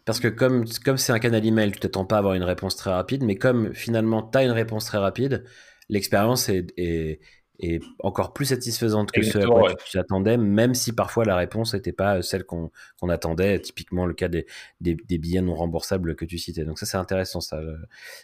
[0.06, 2.76] Parce que comme comme c'est un canal email, tu t'attends pas à avoir une réponse
[2.76, 5.44] très rapide, mais comme finalement tu as une réponse très rapide,
[5.90, 7.20] l'expérience est, est,
[7.60, 11.74] et encore plus satisfaisante que ce à quoi tu attendais, même si parfois la réponse
[11.74, 12.72] n'était pas celle qu'on
[13.10, 14.46] attendait, typiquement le cas des,
[14.80, 16.64] des, des, billets non remboursables que tu citais.
[16.64, 17.60] Donc ça c'est intéressant, ça.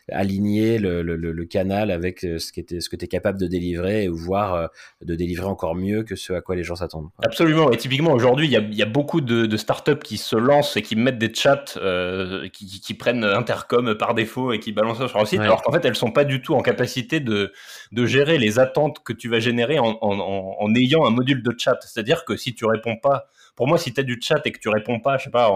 [0.10, 3.40] Aligner le, le, le, canal avec euh, ce, qui était, ce que tu es capable
[3.40, 4.68] de délivrer, ou voire euh,
[5.04, 7.10] de délivrer encore mieux que ce à quoi les gens s'attendent.
[7.24, 10.36] Absolument, et typiquement aujourd'hui, il y a, y a, beaucoup de, de, startups qui se
[10.36, 14.72] lancent et qui mettent des chats, euh, qui, qui, prennent Intercom par défaut et qui
[14.72, 17.20] balancent ça sur le site, alors qu'en fait elles sont pas du tout en capacité
[17.20, 17.52] de,
[17.92, 21.80] de gérer les attentes que tu tu vas générer en, ayant un module de chat.
[21.82, 24.60] C'est-à-dire que si tu réponds pas, pour moi, si tu as du chat et que
[24.60, 25.50] tu réponds pas, je sais pas,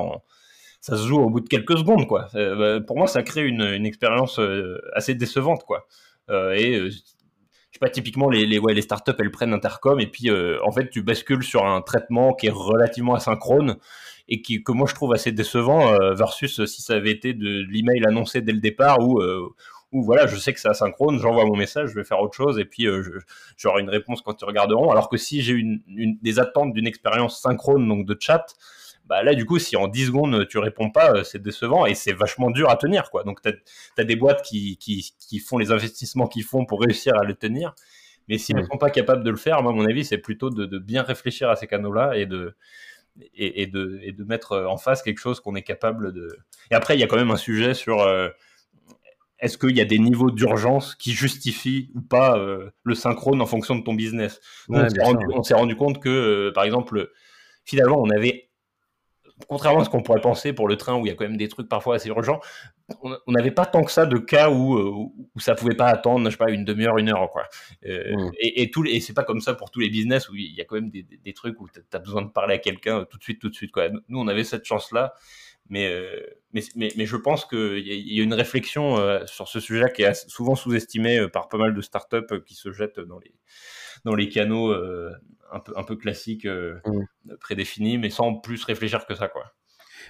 [0.81, 2.29] ça se joue au bout de quelques secondes, quoi.
[2.33, 5.85] Euh, bah, pour moi, ça crée une, expérience euh, assez décevante, quoi.
[6.31, 10.31] Euh, et je sais pas, typiquement, les, ouais, les startups, elles prennent Intercom et puis,
[10.31, 13.75] en fait, tu bascules sur un traitement qui est relativement asynchrone
[14.29, 18.03] et qui, que moi, je trouve assez décevant versus si ça avait été de l'email
[18.07, 19.21] annoncé dès le départ ou
[19.91, 22.59] où voilà, je sais que c'est asynchrone, j'envoie mon message, je vais faire autre chose
[22.59, 23.19] et puis euh,
[23.57, 24.91] j'aurai une réponse quand ils regarderont.
[24.91, 25.81] Alors que si j'ai une,
[26.21, 28.45] des attentes d'une expérience synchrone, donc de chat,
[29.05, 31.95] bah là du coup si en 10 secondes tu réponds pas, euh, c'est décevant et
[31.95, 33.23] c'est vachement dur à tenir quoi.
[33.23, 33.49] Donc tu
[33.97, 37.33] as, des boîtes qui, qui, qui, font les investissements qu'ils font pour réussir à le
[37.33, 37.73] tenir.
[38.27, 40.51] Mais s'ils ne sont pas capables de le faire, moi, à mon avis, c'est plutôt
[40.51, 42.53] de, de, bien réfléchir à ces canaux-là et de,
[43.33, 46.27] et, et, de, et de mettre en face quelque chose qu'on est capable de.
[46.69, 48.29] Et après, il y a quand même un sujet sur euh,
[49.39, 53.45] est-ce qu'il y a des niveaux d'urgence qui justifient ou pas euh, le synchrone en
[53.45, 54.41] fonction de ton business?
[54.69, 54.87] On
[55.43, 57.09] s'est rendu, compte que, euh, par exemple,
[57.63, 58.49] finalement, on avait,
[59.47, 61.37] contrairement à ce qu'on pourrait penser pour le train où il y a quand même
[61.37, 62.41] des trucs parfois assez urgents,
[63.01, 66.25] on n'avait pas tant que ça de cas où, euh, où ça pouvait pas attendre,
[66.25, 67.43] je sais pas, une demi-heure, une heure, quoi.
[67.85, 68.31] Mm.
[68.39, 70.59] Et, et, tout, et c'est pas comme ça pour tous les business où il y
[70.59, 73.17] a quand même des, des trucs où tu as besoin de parler à quelqu'un tout
[73.17, 73.87] de suite, tout de suite, quoi.
[74.09, 75.13] Nous, on avait cette chance-là.
[75.71, 79.59] Euh, mais, mais, mais, je pense qu'il y, y, a une réflexion euh, sur ce
[79.59, 83.19] sujet qui est souvent sous-estimé euh, par pas mal de startups qui se jettent dans
[83.19, 83.35] les,
[84.03, 87.35] dans les canaux un, peu, un peu classiques, mmh.
[87.39, 89.27] prédéfinis, mais sans plus réfléchir que ça.
[89.27, 89.53] Quoi.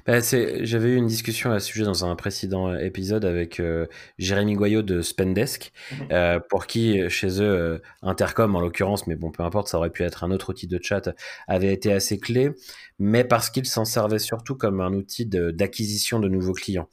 [0.05, 3.85] Bah, J'avais eu une discussion à ce sujet dans un précédent épisode avec euh,
[4.17, 6.07] Jérémy Goyot de Spendesk, mhm.
[6.11, 9.89] euh, pour qui, chez eux, euh, Intercom en l'occurrence, mais bon, peu importe, ça aurait
[9.89, 11.09] pu être un autre outil de chat,
[11.47, 12.51] avait été assez clé,
[12.97, 16.87] mais parce qu'ils s'en servaient surtout comme un outil d'acquisition de, de nouveaux clients.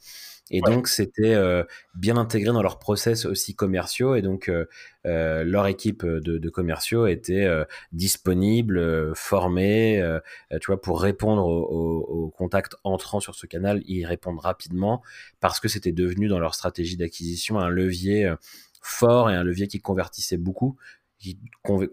[0.49, 1.63] Et donc, c'était euh,
[1.95, 4.15] bien intégré dans leurs process aussi commerciaux.
[4.15, 4.65] Et donc, euh,
[5.05, 10.01] euh leur équipe de, de commerciaux était euh, disponible, formée,
[10.61, 15.01] tu vois, pour répondre aux, aux, contacts entrants sur ce canal, ils répondent rapidement
[15.39, 18.33] parce que c'était devenu dans leur stratégie d'acquisition un levier
[18.81, 20.77] fort et un levier qui convertissait beaucoup
[21.19, 21.39] qui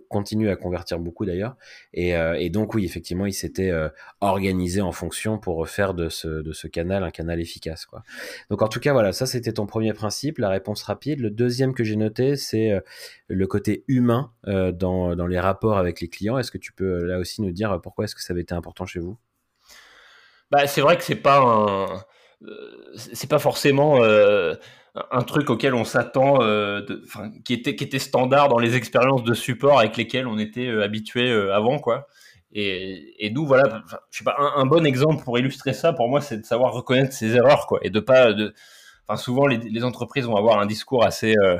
[0.08, 1.56] continue à convertir beaucoup d'ailleurs.
[1.92, 3.88] Et, euh, donc oui, effectivement, il s'était euh,
[4.20, 7.86] organisé en fonction pour faire de ce, de ce canal un canal efficace.
[7.86, 8.02] Quoi.
[8.50, 11.20] Donc en tout cas, voilà, ça c'était ton premier principe, la réponse rapide.
[11.20, 12.80] Le deuxième que j'ai noté, c'est euh,
[13.28, 16.38] le côté humain dans, dans les rapports avec les clients.
[16.38, 18.84] Est-ce que tu peux là aussi nous dire pourquoi est-ce que ça avait été important
[18.84, 19.16] chez vous?
[20.50, 21.86] Bah, C'est vrai que c'est pas un...
[22.96, 24.00] C'est pas forcément
[25.10, 26.82] un truc auquel on s'attend, euh,
[27.44, 30.84] qui était qui était standard dans les expériences de support avec lesquelles on était euh,
[30.84, 32.06] habitué euh, avant, quoi.
[32.52, 36.20] Et, et nous, voilà, je sais pas, un, bon exemple pour illustrer ça, pour moi,
[36.20, 38.54] c'est de savoir reconnaître ses erreurs, quoi, et de pas, de,
[39.16, 41.58] souvent les, entreprises vont avoir un discours assez, euh,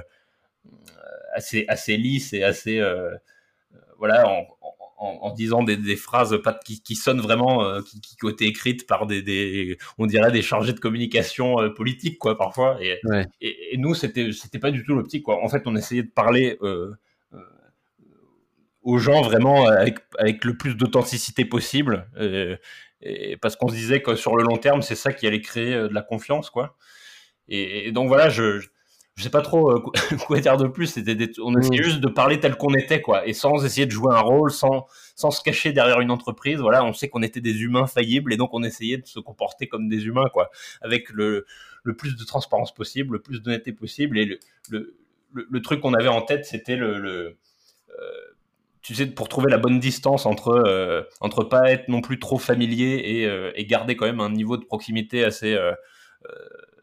[1.34, 2.80] assez, assez lisse et assez,
[3.98, 4.46] voilà, en,
[5.34, 8.86] disant des, des, phrases pas, qui, qui sonnent vraiment, euh, qui, qui, ont été écrites
[8.86, 12.78] par des, des, on dirait des chargés de communication euh, politique, quoi, parfois.
[12.80, 13.00] Et,
[13.40, 15.42] et, et, nous, c'était, c'était pas du tout l'optique, quoi.
[15.42, 16.92] En fait, on essayait de parler euh
[18.82, 22.06] aux gens vraiment avec, avec le plus d'authenticité possible,
[23.00, 25.72] et, parce qu'on se disait que sur le long terme, c'est ça qui allait créer
[25.72, 26.76] de la confiance, quoi.
[27.48, 28.60] Et, donc voilà, je,
[29.16, 29.80] je sais pas trop euh,
[30.26, 30.86] quoi dire de plus.
[30.86, 31.84] C'était on essayait mm.
[31.84, 34.86] juste de parler tel qu'on était, quoi, et sans essayer de jouer un rôle, sans
[35.14, 36.58] sans se cacher derrière une entreprise.
[36.58, 39.68] Voilà, on sait qu'on était des humains faillibles, et donc on essayait de se comporter
[39.68, 40.50] comme des humains, quoi,
[40.82, 41.46] avec le
[41.84, 44.38] le plus de transparence possible, le plus d'honnêteté possible, et le,
[44.70, 44.96] le
[45.32, 47.36] le, truc qu'on avait en tête, c'était le,
[48.82, 52.94] tu sais, pour trouver la bonne distance entre, entre pas être non plus trop familier
[52.94, 55.58] et, et, garder quand même un niveau de proximité assez,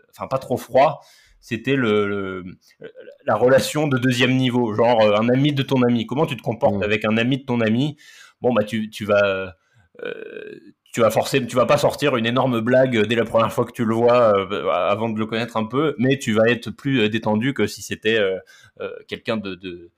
[0.10, 1.02] enfin pas trop froid
[1.42, 2.46] c'était le,
[3.26, 6.06] la relation de deuxième niveau, genre un ami de ton ami.
[6.06, 6.84] Comment tu te comportes mmh.
[6.84, 7.98] avec un ami de ton ami?
[8.40, 9.56] Bon, bah, tu, tu vas.
[10.04, 10.60] Euh,
[10.94, 13.72] tu vas forcer, tu vas pas sortir une énorme blague dès la première fois que
[13.72, 17.08] tu le vois euh, avant de le connaître un peu, mais tu vas être plus
[17.10, 18.40] détendu que si c'était euh,
[19.08, 19.90] quelqu'un de, de,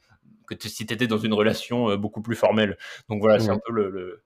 [0.45, 2.77] que si tu étais dans une relation beaucoup plus formelle.
[3.09, 4.21] Donc voilà, c'est un peu le, le,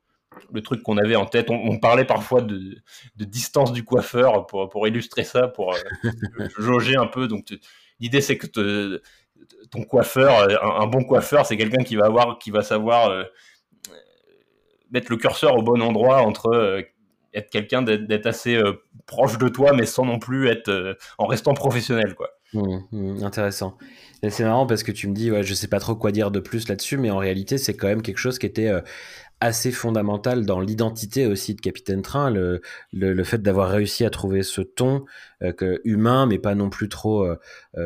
[0.64, 1.50] truc qu'on avait en tête.
[1.50, 2.82] On, parlait parfois de,
[3.16, 5.76] distance du coiffeur pour, pour illustrer ça, pour
[6.58, 7.28] jauger un peu.
[7.28, 7.46] Donc
[8.00, 8.48] l'idée c'est que
[9.72, 13.28] ton coiffeur, un, bon coiffeur, c'est quelqu'un qui va qui va savoir
[14.92, 16.82] mettre le curseur au bon endroit entre euh,
[17.34, 21.28] être quelqu'un d'être assez euh, proche de toi, mais sans non plus être euh, en
[21.28, 22.30] restant professionnel, quoi.
[22.54, 23.78] Mmh, mmh, intéressant.
[24.30, 26.40] C'est marrant parce que tu me dis, ouais, je sais pas trop quoi dire de
[26.40, 28.72] plus là-dessus, mais en réalité, c'est quand même quelque chose qui était
[29.40, 34.44] assez fondamental dans l'identité aussi de Capitaine Train, le, le, fait d'avoir réussi à trouver
[34.44, 35.06] ce ton
[35.58, 37.28] que, humain, mais pas non plus trop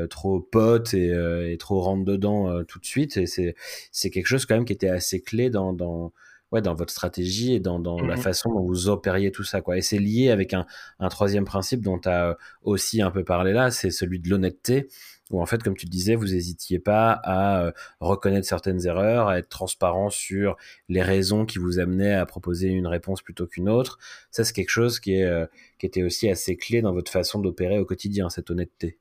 [0.10, 1.12] trop pote et,
[1.52, 3.18] et, trop rentre dedans tout de suite.
[3.18, 6.14] Et c'est quelque chose quand même qui était assez clé dans, dans
[6.52, 9.62] ouais, dans votre stratégie et dans, dans la mmh façon dont vous opériez tout ça.
[9.62, 9.78] Quoi.
[9.78, 10.66] Et c'est lié avec un,
[11.00, 14.88] un troisième principe dont tu as aussi un peu parlé là, c'est celui de l'honnêteté,
[15.32, 19.30] où en fait, comme tu le disais, vous n'hésitiez pas à euh, reconnaître certaines erreurs,
[19.30, 20.58] à être transparent sur
[20.90, 23.98] les raisons qui vous amenaient à proposer une réponse plutôt qu'une autre.
[24.30, 25.46] Ça, c'est quelque chose qui, est, euh,
[25.80, 28.98] qui était aussi assez clé dans votre façon d'opérer au quotidien, cette honnêteté.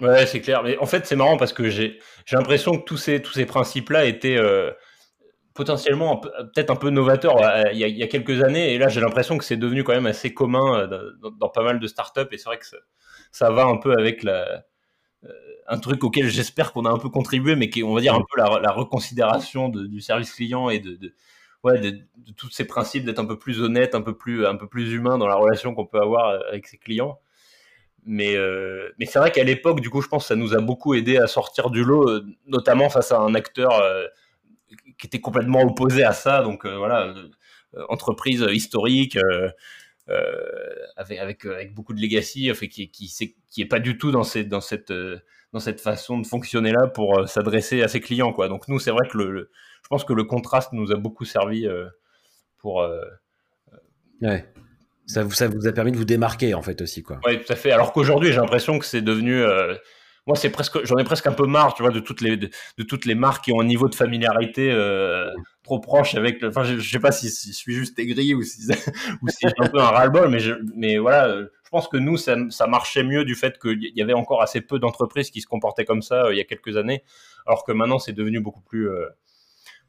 [0.00, 0.62] Ouais, c'est clair.
[0.62, 1.98] Mais en fait, c'est marrant parce que j'ai
[2.32, 4.38] l'impression que tous ces, tous ces principes-là étaient...
[4.38, 4.70] Euh,
[5.54, 9.38] potentiellement peut-être un peu novateur euh, il y, a, quelques années et là j'ai l'impression
[9.38, 10.88] que c'est devenu quand même assez commun
[11.22, 12.66] dans, pas mal de startups et c'est vrai que
[13.30, 14.64] ça, va un peu avec la,
[15.66, 18.20] un truc auquel j'espère qu'on a un peu contribué mais qui on va dire un
[18.20, 21.12] peu la, reconsidération du service client et de, de,
[22.36, 25.16] tous ces principes d'être un peu plus honnête un peu plus un peu plus humain
[25.16, 27.18] dans la relation qu'on peut avoir avec ses clients
[28.06, 28.36] mais,
[28.98, 31.16] mais c'est vrai qu'à l'époque, du coup, je pense que ça nous a beaucoup aidé
[31.16, 32.06] à sortir du lot,
[32.46, 33.80] notamment face à un acteur
[34.98, 36.42] qui était complètement opposé à ça.
[36.42, 39.18] Donc euh, voilà, euh, entreprise historique.
[40.10, 44.10] Euh, avec, avec, avec, beaucoup de legacy, fait, qui, qui, qui est pas du tout
[44.10, 44.92] dans, ces, dans, cette,
[45.52, 48.32] dans cette façon de fonctionner là pour s'adresser à ses clients.
[48.32, 48.48] Quoi.
[48.48, 49.50] Donc nous, c'est vrai que le,
[49.82, 51.66] je pense que le contraste nous a beaucoup servi
[52.58, 52.86] pour...
[54.20, 54.46] Ouais.
[55.06, 57.02] Ça vous, ça vous a permis de vous démarquer en fait aussi.
[57.02, 57.20] Quoi.
[57.26, 57.72] Oui, tout à fait.
[57.72, 59.42] Alors qu'aujourd'hui, j'ai l'impression que c'est devenu
[60.26, 62.48] moi c'est presque j'en ai presque un peu marre tu vois de toutes les de,
[62.88, 65.30] toutes les marques qui ont un niveau de familiarité euh,
[65.62, 68.70] trop proche avec enfin je, sais pas si, je suis juste aigri ou si
[69.22, 72.16] ou si j'ai un peu un ras-le-bol mais je, mais voilà je pense que nous
[72.16, 75.46] ça, ça marchait mieux du fait qu'il y avait encore assez peu d'entreprises qui se
[75.46, 77.02] comportaient comme ça euh, il y a quelques années
[77.46, 79.06] alors que maintenant c'est devenu beaucoup plus euh,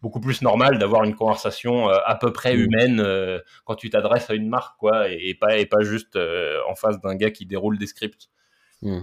[0.02, 2.60] beaucoup plus normal d'avoir une conversation à peu près mmh.
[2.60, 6.20] humaine quand tu t'adresses à une marque quoi et, pas et pas juste
[6.68, 8.30] en face d'un gars qui déroule des scripts
[8.84, 9.00] mmh.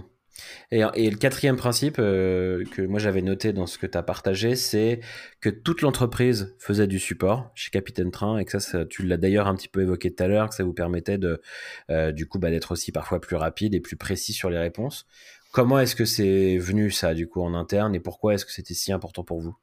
[0.71, 4.55] Et, le quatrième principe euh, que moi j'avais noté dans ce que tu as partagé,
[4.55, 4.99] c'est
[5.41, 9.47] que toute l'entreprise faisait du support chez Capitaine Train et que ça, tu l'as d'ailleurs
[9.47, 11.41] un petit peu évoqué tout à l'heure, que ça vous permettait de,
[11.89, 15.05] euh, du coup, bah, d'être aussi parfois plus rapide et plus précis sur les réponses.
[15.51, 18.73] Comment est-ce que c'est venu ça, du coup, en interne et pourquoi est-ce que c'était
[18.73, 19.55] si important pour vous?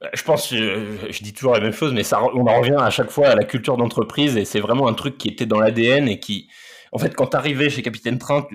[0.00, 2.90] Bah, je pense, je, dis toujours la même chose, mais ça, on en revient à
[2.90, 6.08] chaque fois à la culture d'entreprise et c'est vraiment un truc qui était dans l'ADN
[6.08, 6.48] et qui,
[6.90, 8.46] en fait, quand tu arrivais chez Capitaine Train,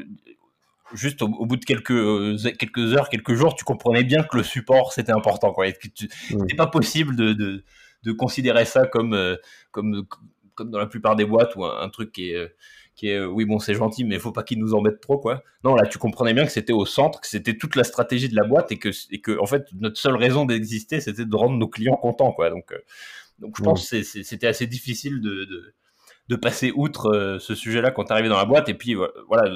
[0.96, 4.44] juste au, bout de quelques, euh, quelques heures, quelques jours, tu comprenais bien que le
[4.44, 5.52] support c'était important.
[5.52, 5.68] Quoi.
[5.68, 7.64] C'était pas possible de, de,
[8.04, 9.36] de, considérer ça comme, euh,
[9.72, 10.06] comme,
[10.56, 12.48] comme dans la plupart des boîtes ou un, truc qui est, euh,
[12.96, 15.18] qui est oui, bon, c'est gentil, mais il faut pas qu'il nous embête trop.
[15.18, 15.44] Quoi.
[15.64, 18.36] Non, là, tu comprenais bien que c'était au centre, que c'était toute la stratégie de
[18.36, 21.58] la boîte et que, et que en fait, notre seule raison d'exister, c'était de rendre
[21.58, 22.32] nos clients contents.
[22.32, 22.50] Quoi.
[22.50, 22.74] Donc,
[23.40, 25.74] donc je pense que c'était assez difficile de, de,
[26.30, 28.70] de passer outre ce sujet-là quand tu arrivais dans la boîte.
[28.70, 28.96] Et puis,
[29.28, 29.52] voilà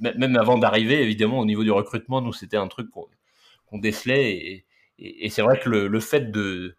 [0.00, 4.64] même avant d'arriver, évidemment, au niveau du recrutement, nous, c'était un truc qu'on décelait.
[4.98, 6.76] Et, c'est vrai que le, fait de.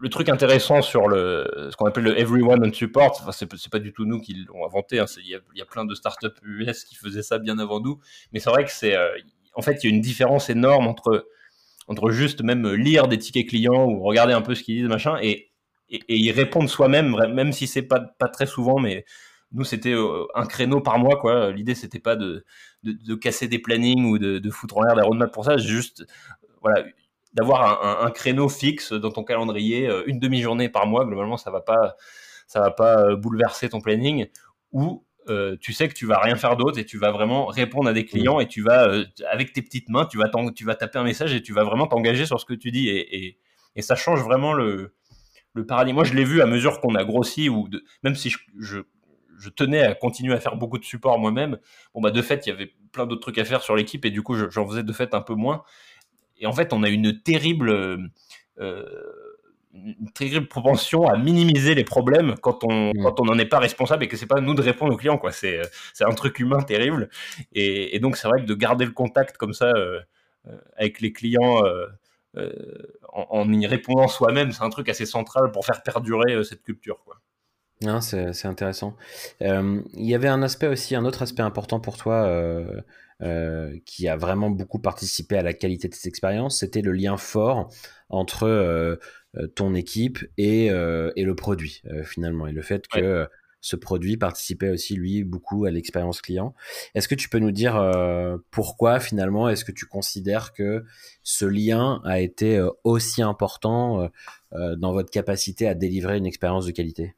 [0.00, 3.92] Le truc intéressant sur ce qu'on appelle le Everyone on Support, enfin, c'est pas du
[3.92, 4.98] tout nous qui l'ont inventé.
[4.98, 7.98] Hein, il y, a plein de startups US qui faisaient ça bien avant nous.
[8.32, 8.96] Mais c'est vrai que c'est.
[8.96, 9.10] Euh,
[9.54, 11.26] en fait, il y a une différence énorme entre,
[11.88, 15.18] entre juste même lire des tickets clients ou regarder un peu ce qu'ils disent, machin,
[15.20, 15.50] et,
[15.90, 19.04] et, y répondre soi-même, même si c'est pas, pas très souvent, mais
[19.52, 21.50] nous, c'était euh, un créneau par mois, quoi.
[21.50, 22.44] L'idée, c'était pas de,
[22.82, 26.06] de, casser des plannings ou de, de foutre en l'air des roadmaps pour ça, juste,
[26.62, 26.84] voilà,
[27.32, 31.04] d'avoir un, créneau fixe dans ton calendrier, euh, une demi-journée par mois.
[31.04, 31.96] Globalement, ça va pas,
[32.46, 34.26] ça va pas euh, bouleverser ton planning.
[34.72, 37.88] Ou euh, tu sais que tu vas rien faire d'autre et tu vas vraiment répondre
[37.88, 40.74] à des clients et tu vas, euh, avec tes petites mains, tu vas, tu vas
[40.74, 42.88] taper un message et tu vas vraiment t'engager sur ce que tu dis.
[42.88, 43.38] Et, et,
[43.76, 44.94] et ça change vraiment le,
[45.52, 45.96] le paradigme.
[45.96, 48.78] Moi, je l'ai vu à mesure qu'on a grossi, ou de, même si je, je,
[49.38, 51.58] je, tenais à continuer à faire beaucoup de support moi-même,
[51.94, 54.10] bon, bah, de fait, il y avait plein d'autres trucs à faire sur l'équipe et
[54.10, 55.62] du coup, j'en faisais de fait un peu moins.
[56.38, 57.70] Et en fait, on a une terrible.
[58.60, 58.88] Euh,
[59.74, 63.02] une terrible propension à minimiser les problèmes quand on mmh.
[63.02, 65.18] quand on n'en est pas responsable et que c'est pas nous de répondre aux clients
[65.18, 65.60] quoi c'est
[65.92, 67.10] c'est un truc humain terrible
[67.52, 70.00] et, et donc c'est vrai que de garder le contact comme ça euh,
[70.48, 71.86] euh avec les clients euh,
[73.12, 77.04] en, en, y répondant soi-même c'est un truc assez central pour faire perdurer cette culture
[77.04, 77.20] quoi
[78.00, 78.96] c'est intéressant.
[79.40, 82.30] Il y avait un aspect aussi un autre aspect important pour toi
[83.84, 87.68] qui a vraiment beaucoup participé à la qualité de cette expérience c'était le lien fort
[88.10, 88.46] entre
[89.36, 93.28] euh, ton équipe et, euh, et le produit euh, finalement et le fait que
[93.60, 96.54] ce produit participait aussi lui beaucoup à l'expérience client.
[96.94, 97.74] Est-ce que tu peux nous dire
[98.52, 100.84] pourquoi finalement est-ce que tu considères que
[101.24, 104.08] ce lien a été aussi important
[104.52, 107.16] dans votre capacité à délivrer une expérience de qualité?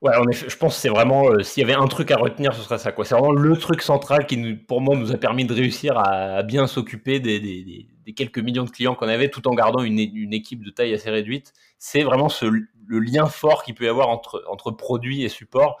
[0.00, 2.54] Ouais, en effet, je pense que c'est vraiment, s'il y avait un truc à retenir,
[2.54, 2.92] ce serait ça.
[2.96, 6.44] C'est vraiment le truc central qui, nous, pour moi, nous a permis de réussir à,
[6.44, 10.32] bien s'occuper des, des, quelques millions de clients qu'on avait, tout en gardant une, une,
[10.32, 11.52] équipe de taille assez réduite.
[11.78, 15.80] C'est vraiment ce, le lien fort qu'il peut y avoir entre, entre produit et support.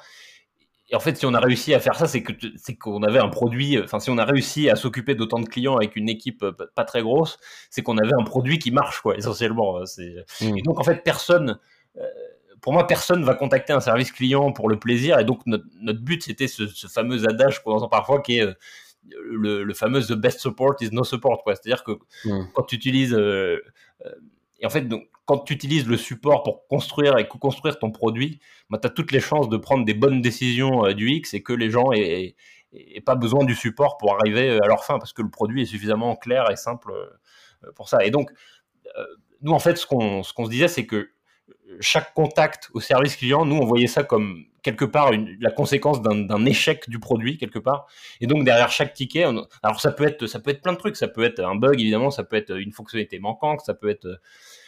[0.90, 3.20] Et en fait, si on a réussi à faire ça, c'est que c'est qu'on avait
[3.20, 3.78] un produit.
[3.78, 6.84] Enfin, si on a réussi à s'occuper d'autant de clients avec une équipe euh, pas
[6.84, 7.38] très grosse,
[7.70, 9.78] c'est qu'on avait un produit qui marche, quoi, essentiellement.
[9.78, 10.56] Mmh.
[10.58, 11.60] Et donc, en fait, personne.
[11.98, 12.02] Euh,
[12.60, 15.18] pour moi, personne va contacter un service client pour le plaisir.
[15.18, 18.42] Et donc, notre, notre but, c'était ce, ce, fameux adage qu'on entend parfois qui est
[18.42, 18.54] euh,
[19.14, 21.42] le, fameux the best support is no support.
[21.46, 21.92] C'est-à-dire que
[22.24, 22.48] hmm.
[22.54, 23.14] quand tu utilises.
[23.14, 23.62] Euh,
[24.04, 24.10] euh,
[24.60, 28.40] et en fait, donc, quand tu utilises le support pour construire et co-construire ton produit,
[28.70, 31.42] bah, tu as toutes les chances de prendre des bonnes décisions euh, du X et
[31.42, 32.34] que les gens aient,
[32.72, 35.66] aient, pas besoin du support pour arriver à leur fin parce que le produit est
[35.66, 36.92] suffisamment clair et simple
[37.76, 38.04] pour ça.
[38.04, 38.30] Et donc,
[39.42, 41.10] nous, en fait, ce qu'on ce qu'on se disait, c'est que
[41.80, 46.44] chaque contact au service client, nous, on voyait ça comme quelque part la conséquence d'un
[46.44, 47.86] échec du produit quelque part.
[48.20, 49.24] Et donc derrière chaque ticket,
[49.62, 51.80] alors ça peut être ça peut être plein de trucs, ça peut être un bug
[51.80, 54.20] évidemment, ça peut être une fonctionnalité manquante, ça peut être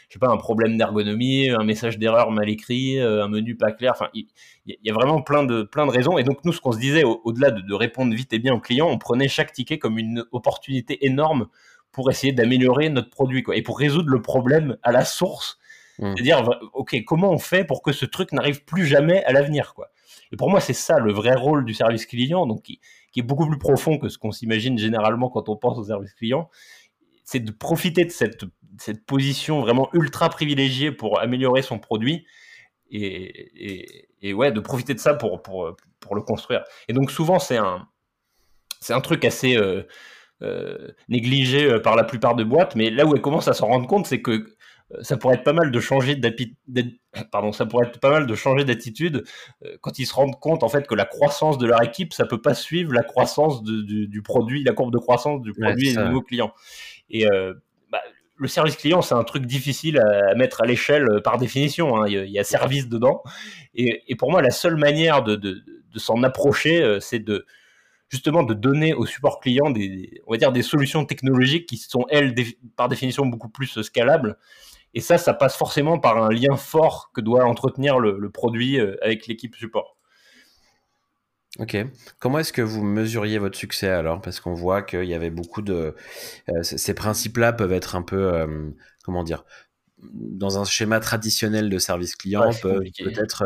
[0.09, 3.71] je sais pas un problème d'ergonomie, un message d'erreur mal écrit, euh, un menu pas
[3.71, 3.93] clair.
[3.95, 4.27] Enfin, il,
[4.67, 6.19] y a vraiment plein de plein de raisons.
[6.19, 8.61] Et donc nous, ce qu'on se disait au-delà de, de, répondre vite et bien aux
[8.61, 11.47] clients, on prenait chaque ticket comme une opportunité énorme
[11.93, 15.60] pour essayer d'améliorer notre produit quoi, et pour résoudre le problème à la source
[16.01, 16.15] Mmh.
[16.17, 19.91] C'est-à-dire, ok, comment on fait pour que ce truc n'arrive plus jamais à l'avenir, quoi.
[20.33, 22.81] Et pour moi, c'est ça le vrai rôle du service client, donc qui,
[23.17, 26.49] est beaucoup plus profond que ce qu'on s'imagine généralement quand on pense au service client.
[27.25, 28.45] C'est de profiter de cette,
[28.79, 32.27] cette position vraiment ultra privilégiée pour améliorer son produit
[32.93, 36.65] et, ouais, de profiter de ça pour, pour, pour le construire.
[36.89, 37.89] Et donc souvent, c'est un,
[38.81, 39.83] c'est un truc assez euh,
[40.43, 43.67] euh, négligé euh, par la plupart de boîtes, mais là où elles commencent à s'en
[43.67, 44.57] rendre compte, c'est que
[45.03, 46.21] ça pourrait être pas mal de changer
[47.33, 49.25] pardon, ça pourrait être pas mal de changer d'attitude
[49.65, 52.27] euh, quand ils se rendent compte en fait que la croissance de leur équipe, ça
[52.27, 55.95] peut pas suivre la croissance du, du, produit, la courbe de croissance du produit et
[55.95, 56.53] des nouveaux clients.
[57.09, 57.55] Et euh,
[57.91, 58.01] bah,
[58.37, 61.97] le service client, c'est un truc difficile à, mettre à l'échelle euh, par définition.
[61.97, 62.09] Hein.
[62.09, 63.23] Il, y a, service dedans.
[63.75, 67.47] Et, et, pour moi, la seule manière de, de, de s'en approcher, c'est de
[68.09, 72.07] justement de donner au support client des, on va dire des solutions technologiques qui sont
[72.11, 72.35] elles
[72.75, 74.37] par définition beaucoup plus scalables
[74.95, 78.97] et ça, ça passe forcément par un lien fort que doit entretenir le, produit euh,
[79.03, 79.97] avec l'équipe support.
[81.59, 81.77] Ok.
[82.21, 84.21] Comment est-ce que vous mesuriez votre succès alors?
[84.21, 85.95] Parce qu'on voit qu'il y avait beaucoup de...
[86.49, 88.71] Euh, ces principes-là peuvent être un peu, euh,
[89.05, 89.45] comment dire,
[90.13, 93.45] dans un schéma traditionnel de service client peut peut-être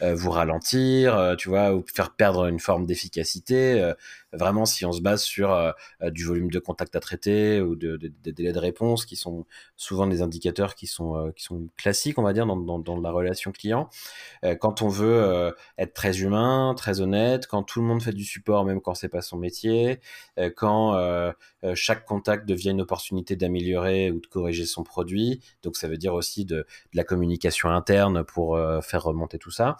[0.00, 3.92] vous ralentir, tu vois, ou faire perdre une forme d'efficacité
[4.32, 7.74] vraiment si on se base sur euh, euh, du volume de contact à traiter ou
[7.74, 9.44] de, des délais de réponse qui sont
[9.76, 13.00] souvent des indicateurs qui sont euh, qui sont classiques on va dire dans, dans, dans
[13.00, 13.88] la relation client.
[14.60, 18.64] Quand on veut être très humain très honnête quand tout le monde fait du support
[18.64, 20.00] même quand c'est pas son métier
[20.56, 21.32] quand
[21.74, 26.14] chaque contact devient une opportunité d'améliorer ou de corriger son produit donc ça veut dire
[26.14, 29.76] aussi de, de la communication interne pour faire remonter tout ça.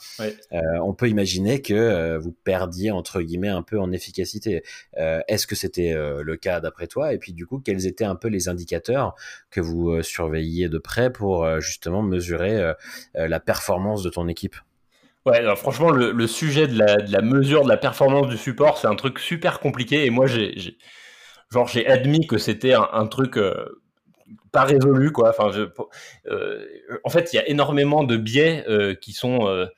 [0.53, 4.63] On peut imaginer que vous perdiez entre guillemets un peu en efficacité.
[4.99, 7.13] Euh, est-ce que c'était euh, le cas d'après toi?
[7.13, 9.15] Et puis du coup, quels étaient un peu les indicateurs
[9.51, 12.73] que vous euh, surveilliez de près pour justement mesurer
[13.15, 14.57] la performance de ton équipe?
[15.27, 19.19] Ouais, franchement, le, sujet de la, mesure de la performance du support, c'est un truc
[19.19, 20.07] super compliqué.
[20.07, 20.55] Et moi, j'ai,
[21.51, 23.39] genre, j'ai admis que c'était un, truc
[24.53, 25.31] pas résolu, quoi.
[25.31, 25.51] Enfin,
[27.05, 28.65] en fait, il y a énormément de biais
[29.01, 29.69] qui sont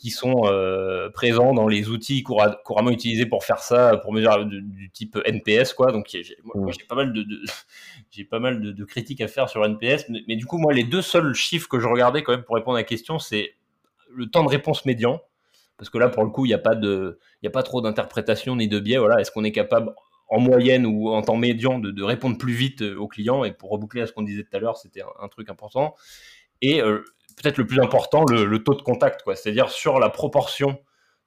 [0.00, 4.90] qui sont euh, présents dans les outils couramment utilisés pour faire ça, pour mesurer du,
[4.90, 5.92] type NPS, quoi.
[5.92, 7.24] Donc, j'ai, moi, j'ai pas mal de,
[8.10, 11.02] j'ai pas mal de, critiques à faire sur NPS, mais, du coup, moi, les deux
[11.02, 13.54] seuls chiffres que je regardais quand même pour répondre à la question, c'est
[14.12, 15.20] le temps de réponse médian,
[15.76, 17.82] parce que là, pour le coup, il n'y a pas de, il a pas trop
[17.82, 18.98] d'interprétation ni de biais.
[18.98, 19.94] Voilà, est-ce qu'on est capable
[20.30, 24.02] en moyenne ou en temps médian de, répondre plus vite aux clients Et pour reboucler
[24.02, 25.94] à ce qu'on disait tout à l'heure, c'était un, truc important.
[26.62, 27.04] Et euh,
[27.36, 29.34] peut-être le plus important, le, taux de contact, quoi.
[29.34, 30.78] C'est-à-dire sur la proportion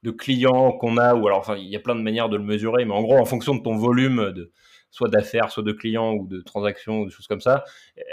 [0.03, 2.43] de clients qu'on a, ou alors, enfin, il y a plein de manières de le
[2.43, 4.51] mesurer, mais en gros, en fonction de ton volume de
[4.89, 7.63] soit d'affaires, soit de clients ou de transactions ou des choses comme ça,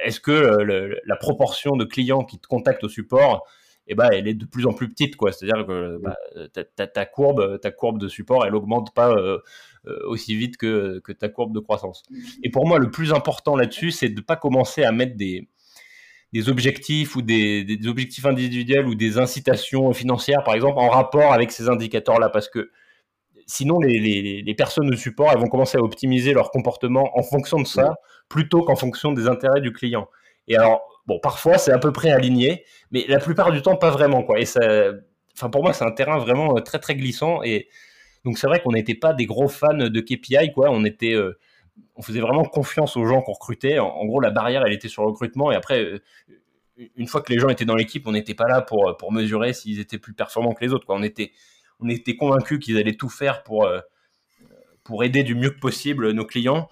[0.04, 3.46] est-ce que euh, la proportion de clients qui te contactent au support,
[3.94, 5.32] ben, elle est de plus en plus petite, quoi.
[5.32, 6.16] C'est-à-dire que bah,
[6.86, 9.38] ta, courbe, ta courbe de support, elle augmente pas euh,
[9.86, 12.04] euh, aussi vite que, que ta courbe de croissance.
[12.42, 15.48] Et pour moi, le plus important là-dessus, c'est de ne pas commencer à mettre des,
[16.32, 21.32] des objectifs ou des, des, objectifs individuels ou des incitations financières, par exemple, en rapport
[21.32, 22.70] avec ces indicateurs-là, parce que
[23.46, 27.22] sinon, les, les, les, personnes de support, elles vont commencer à optimiser leur comportement en
[27.22, 27.94] fonction de ça,
[28.28, 30.08] plutôt qu'en fonction des intérêts du client.
[30.46, 33.90] Et alors, bon, parfois, c'est à peu près aligné, mais la plupart du temps, pas
[33.90, 34.38] vraiment, quoi.
[34.40, 34.60] Et ça,
[35.34, 37.42] enfin, pour moi, c'est un terrain vraiment euh, très, très glissant.
[37.42, 37.68] Et
[38.24, 40.70] donc, c'est vrai qu'on n'était pas des gros fans de KPI, quoi.
[40.70, 41.38] On était, euh,
[41.96, 43.78] on faisait vraiment confiance aux gens qu'on recrutait.
[43.78, 45.50] En, gros, la barrière, elle était sur le recrutement.
[45.50, 46.02] Et après, euh,
[46.96, 49.52] une fois que les gens étaient dans l'équipe, on n'était pas là pour, pour mesurer
[49.52, 50.86] s'ils étaient plus performants que les autres.
[50.86, 50.96] Quoi.
[50.96, 51.32] On était,
[51.80, 53.68] on était convaincus qu'ils allaient tout faire pour,
[54.82, 56.68] pour aider du mieux que possible nos clients.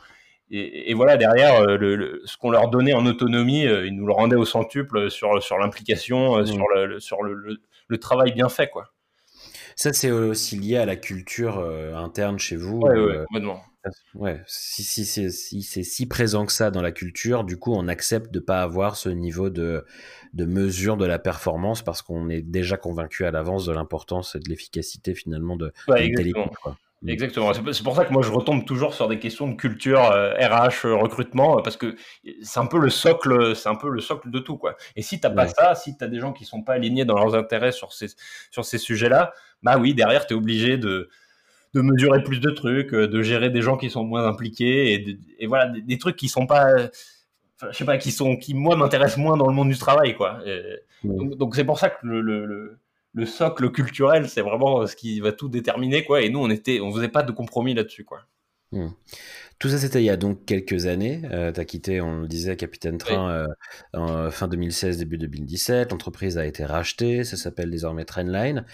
[0.51, 4.47] Et, voilà, derrière, euh, ce qu'on leur donnait en autonomie, ils nous le rendaient au
[4.47, 6.47] centuple sur, sur l'implication, mmh.
[6.47, 8.69] sur, le, sur le, travail bien fait.
[8.69, 8.87] Quoi.
[9.77, 11.59] Ça, c'est aussi lié à la culture
[11.95, 12.81] interne chez vous.
[12.83, 13.63] Oui, ouais, complètement.
[14.15, 17.89] Ouais, si, si, si, c'est si présent que ça dans la culture, du coup, on
[17.89, 19.85] accepte de pas avoir ce niveau de,
[20.35, 24.41] de mesure de la performance parce qu'on est déjà convaincu à l'avance de l'importance et
[24.41, 26.51] de l'efficacité finalement de, ouais, exactement.
[27.03, 27.11] Mm.
[27.11, 27.53] Exactement.
[27.55, 30.97] C'est pour ça que moi je retombe toujours sur des questions de culture RH, euh,
[30.97, 31.95] recrutement, parce que
[32.43, 34.77] c'est un peu le socle, c'est un peu le socle de tout quoi.
[34.97, 37.35] Et si t'as pas ça, si t'as des gens qui sont pas alignés dans leurs
[37.35, 38.09] intérêts sur ces
[38.51, 39.33] sur ces sujets-là,
[39.63, 41.09] bah oui, derrière tu es obligé de
[41.75, 45.19] de mesurer plus de trucs, euh, de gérer des gens qui sont moins impliqués et,
[45.39, 46.89] et voilà des, trucs qui sont pas,
[47.61, 50.41] je sais pas, qui sont qui moi m'intéressent moins dans le monde du travail quoi.
[51.05, 52.79] Donc c'est pour ça que le, le, le,
[53.27, 56.23] socle culturel c'est vraiment ce qui va tout déterminer quoi.
[56.23, 58.21] Et nous on était, on faisait pas de compromis là-dessus quoi.
[58.73, 58.89] Hmm.
[59.59, 61.23] Tout ça, c'était il y a donc quelques années.
[61.33, 63.47] Euh, tu as quitté, on le disait, Capitaine Train euh,
[63.93, 65.91] en fin 2016, début 2017.
[65.91, 67.25] L'entreprise a été rachetée.
[67.25, 68.65] Ça s'appelle désormais Trendline.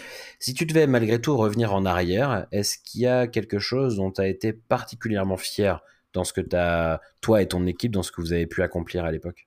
[0.40, 4.11] Si tu devais malgré tout revenir en arrière, est-ce qu'il y a quelque chose dont
[4.11, 5.82] tu as été particulièrement fier
[6.12, 8.62] dans ce que tu as, toi et ton équipe, dans ce que vous avez pu
[8.62, 9.47] accomplir à l'époque?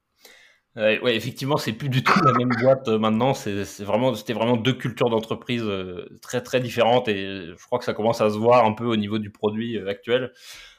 [0.77, 3.33] Euh, ouais, effectivement, c'est plus du tout la même boîte euh, maintenant.
[3.33, 7.85] C'est vraiment, c'était vraiment deux cultures d'entreprise euh, très très différentes et je crois que
[7.85, 10.31] ça commence à se voir un peu au niveau du produit actuel.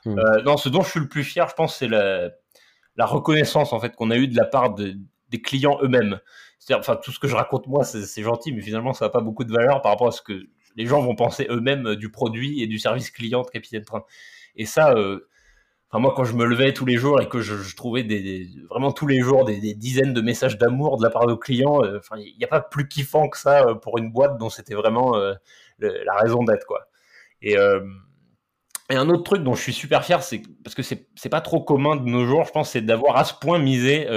[0.04, 0.20] Mmh.
[0.44, 2.30] non, ce dont je suis le plus fier, je pense, c'est la,
[2.96, 6.20] la, reconnaissance en fait qu'on a eu de la part des clients eux-mêmes.
[6.60, 9.20] C'est-à-dire, enfin, tout ce que je raconte moi, c'est gentil, mais finalement, ça n'a pas
[9.20, 10.46] beaucoup de valeur par rapport à ce que
[10.76, 14.04] les gens vont penser eux-mêmes du produit et du service client de Capitaine Train.
[14.54, 14.94] Et ça,
[15.90, 18.92] Enfin, moi, quand je me levais tous les jours et que je, trouvais des, vraiment
[18.92, 22.16] tous les jours des, dizaines de messages d'amour de la part de clients, euh, enfin,
[22.18, 25.16] il n'y a pas plus kiffant que ça euh, pour une boîte dont c'était vraiment
[25.16, 25.32] euh,
[25.78, 26.88] la raison d'être, quoi.
[27.40, 27.54] Et,
[28.90, 31.62] et, un autre truc dont je suis super fier, c'est parce que c'est pas trop
[31.62, 34.08] commun de nos jours, je pense, c'est d'avoir à ce point misé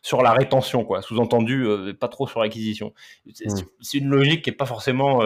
[0.00, 1.02] sur la rétention, quoi.
[1.02, 1.66] Sous-entendu,
[1.98, 2.94] pas trop sur l'acquisition.
[3.32, 3.98] C'est mmh.
[3.98, 5.22] une logique qui est pas forcément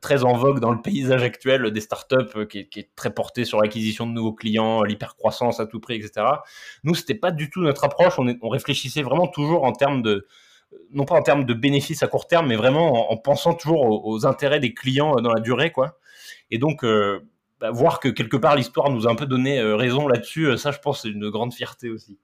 [0.00, 3.60] très en vogue dans le paysage actuel des startups euh, qui est, très porté sur
[3.60, 6.26] l'acquisition de nouveaux clients, l'hypercroissance à tout prix, etc.
[6.84, 8.18] Nous, c'était pas du tout notre approche.
[8.18, 10.26] On, réfléchissait vraiment toujours en termes de,
[10.92, 14.26] non pas en termes de bénéfices à court terme, mais vraiment en, pensant toujours aux,
[14.26, 15.98] intérêts des clients euh, dans la durée, quoi.
[16.50, 17.20] Et donc, euh,
[17.60, 20.78] bah, voir que quelque part l'histoire nous a un peu donné raison là-dessus, ça, je
[20.78, 22.18] pense, c'est une grande fierté aussi.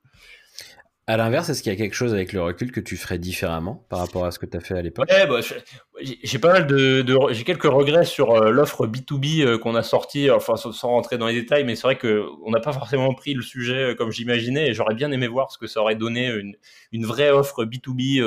[1.13, 3.85] À l'inverse, est-ce qu'il y a quelque chose avec le recul que tu ferais différemment
[3.91, 5.11] par rapport à ce que tu as fait à l'époque?
[5.11, 5.41] Ouais, bah,
[6.01, 10.31] J'ai pas mal de, j'ai quelques regrets sur euh, l'offre B2B euh, qu'on a sortie,
[10.31, 13.43] enfin sans, rentrer dans les détails, mais c'est vrai qu'on n'a pas forcément pris le
[13.43, 16.57] sujet euh, comme j'imaginais et j'aurais bien aimé voir ce que ça aurait donné une,
[16.93, 18.23] une vraie offre B2B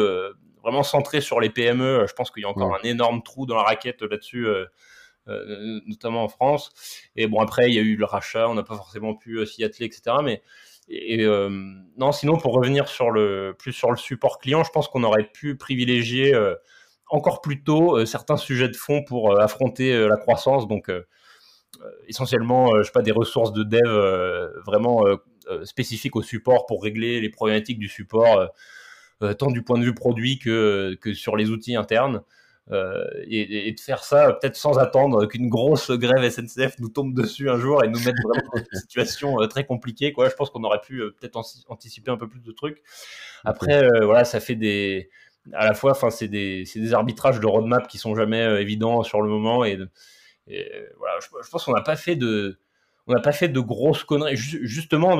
[0.61, 2.05] vraiment centrée sur les PME.
[2.07, 4.45] Je pense qu'il y a encore un énorme trou dans la raquette là-dessus.
[5.87, 6.69] notamment en France.
[7.15, 9.63] Et bon, après, il y a eu le rachat, on n'a pas forcément pu s'y
[9.63, 10.17] atteler, etc.
[10.23, 10.43] Mais
[10.87, 11.49] et euh,
[11.97, 15.29] non, sinon pour revenir sur le plus sur le support client, je pense qu'on aurait
[15.31, 16.55] pu privilégier euh,
[17.09, 20.67] encore plus tôt euh, certains sujets de fond pour affronter la croissance.
[20.67, 20.91] Donc
[22.07, 25.03] essentiellement, je sais pas des ressources de dev vraiment
[25.63, 28.49] spécifiques au support pour régler les problématiques du support,
[29.37, 32.21] tant du point de vue produit que que sur les outils internes.
[32.71, 37.57] Et, de faire ça peut-être sans attendre qu'une grosse grève SNCF nous tombe dessus un
[37.57, 40.13] jour et nous mette vraiment dans une situation très compliquée.
[40.13, 40.29] Quoi.
[40.29, 42.81] Je pense qu'on aurait pu peut-être anticiper un peu plus de trucs.
[43.43, 45.09] Après, voilà, ça fait des
[45.53, 49.21] à la fois, c'est des, des, arbitrages de roadmap qui sont jamais euh, évidents sur
[49.21, 49.77] le moment et,
[50.97, 52.59] voilà, je, pense qu'on n'a pas fait de,
[53.23, 55.19] pas fait de grosses conneries, justement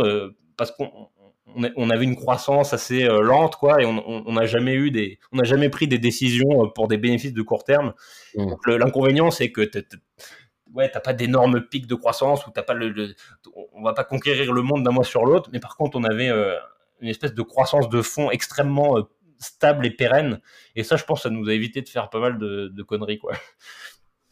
[0.55, 1.09] parce qu'on
[1.55, 5.37] on avait une croissance assez euh, lente, quoi, et on n'a jamais eu des, on
[5.37, 7.93] n'a jamais pris des décisions euh, pour des bénéfices de court terme.
[8.35, 8.53] Mmh.
[8.67, 9.61] L'inconvénient, c'est que
[10.73, 13.15] ouais, t'as pas d'énormes pics de croissance ou t'as pas le,
[13.73, 16.29] on va pas conquérir le monde d'un mois sur l'autre, mais par contre, on avait
[16.99, 18.97] une espèce de croissance de fond extrêmement
[19.39, 20.41] stable et pérenne.
[20.75, 23.33] Et ça, je pense, ça nous a évité de faire pas mal de, conneries, quoi.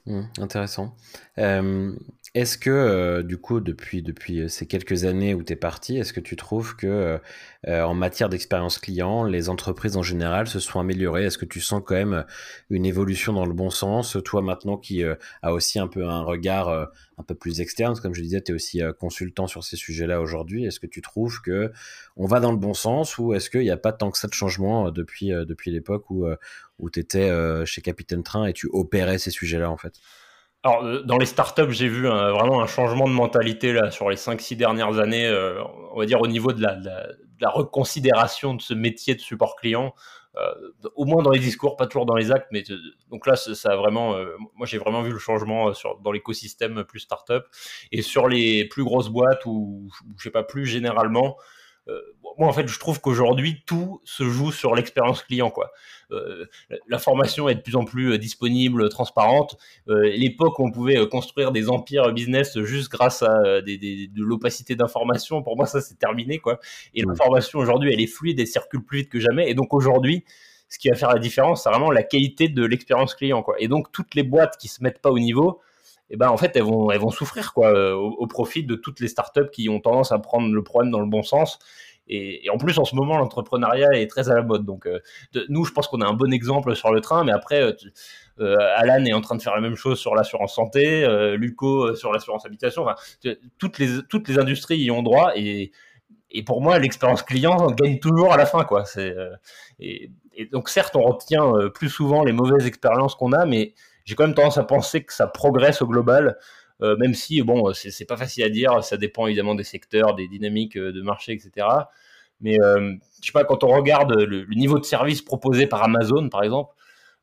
[0.06, 0.96] Mmh, intéressant.
[1.38, 1.96] Euh,
[2.36, 4.02] est-ce que, euh, du coup, depuis,
[4.42, 7.20] euh, ces quelques années où tu es parti, est-ce que tu trouves que,
[7.68, 11.26] euh, en matière d'expérience client, les entreprises en général se sont améliorées?
[11.26, 12.26] Est-ce que tu sens quand même
[12.72, 14.18] une évolution dans le bon sens?
[14.26, 18.22] Toi, maintenant, qui a aussi un peu un regard un peu plus externe, comme je
[18.24, 20.66] disais, tu es aussi consultant sur ces sujets-là aujourd'hui.
[20.66, 21.72] Est-ce que tu trouves que
[22.16, 24.28] on va dans le bon sens ou est-ce qu'il n'y a pas tant que ça
[24.28, 26.26] de changement depuis, depuis l'époque où,
[26.80, 27.30] où tu étais
[27.68, 29.94] chez Capitaine Train et tu opérais ces sujets-là, en fait?
[30.64, 34.16] Alors, euh, dans les startups, j'ai vu vraiment un changement de mentalité là, sur les
[34.16, 35.62] 5-6 dernières années, euh,
[35.92, 39.94] on va dire au niveau de la, reconsidération de ce métier de support client,
[40.38, 42.64] euh, au moins dans les discours, pas toujours dans les actes, mais
[43.10, 44.16] donc là, ça, a vraiment,
[44.56, 47.44] moi j'ai vraiment vu le changement dans l'écosystème plus startup.
[47.92, 51.36] Et sur les plus grosses boîtes ou je sais pas plus généralement,
[52.38, 55.72] moi en fait je trouve qu'aujourd'hui tout se joue sur l'expérience client quoi.
[56.12, 56.46] Euh,
[56.88, 59.58] L'information est de plus en plus euh, disponible, transparente.
[59.88, 65.42] L'époque où on pouvait construire des empires business juste grâce à des, de l'opacité d'information,
[65.42, 66.60] pour moi ça c'est terminé quoi.
[66.94, 69.50] Et l'information aujourd'hui elle est fluide et circule plus vite que jamais.
[69.50, 70.24] Et donc aujourd'hui
[70.70, 73.56] ce qui va faire la différence c'est vraiment la qualité de l'expérience client quoi.
[73.60, 75.62] Et donc toutes les boîtes qui se mettent pas au niveau
[76.14, 79.00] eh ben en fait elles vont elles vont souffrir quoi euh, au, profit de toutes
[79.00, 81.58] les startups qui ont tendance à prendre le problème dans le bon sens.
[82.08, 84.64] Et, en plus en ce moment l'entrepreneuriat est très à la mode.
[84.64, 85.00] Donc euh,
[85.50, 87.76] nous je pense qu'on a un bon exemple sur le train mais après
[88.40, 92.14] euh, Alan est en train de faire la même chose sur l'assurance santé Luco sur
[92.14, 92.86] l'assurance habitation.
[93.58, 95.72] Toutes les toutes les industries y ont droit et
[96.36, 98.86] et pour moi, l'expérience client gagne toujours à la fin, quoi.
[98.86, 99.16] C'est
[99.80, 103.76] et, et, donc certes, on retient plus souvent les mauvaises expériences qu'on a, mais
[104.06, 106.38] j'ai quand même tendance à penser que ça progresse au global.
[106.82, 110.28] Euh, même si bon, c'est pas facile à dire, ça dépend évidemment des secteurs, des
[110.28, 111.68] dynamiques euh, de marché, etc.
[112.42, 116.30] Mais euh, je sais pas, quand on regarde le, niveau de service proposé par Amazon,
[116.30, 116.74] par exemple,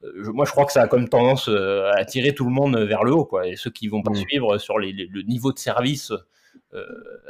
[0.03, 3.05] moi je crois que ça a quand même tendance à attirer tout le monde vers
[3.05, 3.47] le haut, quoi.
[3.47, 4.17] Et ceux qui vont pas mmh.
[4.17, 6.11] suivre sur le niveau de service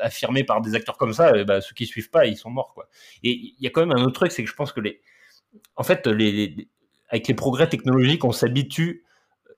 [0.00, 2.88] affirmé par des acteurs comme ça, bah, ceux qui suivent pas, ils sont morts, quoi.
[3.24, 5.00] Et il y a quand même un autre truc, c'est que je pense que les,
[5.74, 6.68] en fait, les,
[7.08, 9.04] avec les progrès technologiques, on s'habitue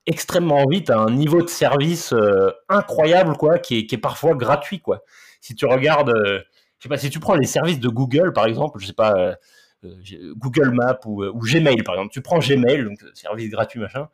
[0.05, 4.35] extrêmement vite à un niveau de service euh, incroyable, quoi, qui est, qui est, parfois
[4.35, 5.03] gratuit, quoi.
[5.41, 6.39] Si tu regardes, euh,
[6.79, 9.13] je sais pas, si tu prends les services de Google, par exemple, je sais pas,
[9.15, 9.35] euh,
[10.35, 14.09] Google Maps ou, ou, Gmail, par exemple, tu prends Gmail, donc service gratuit, machin.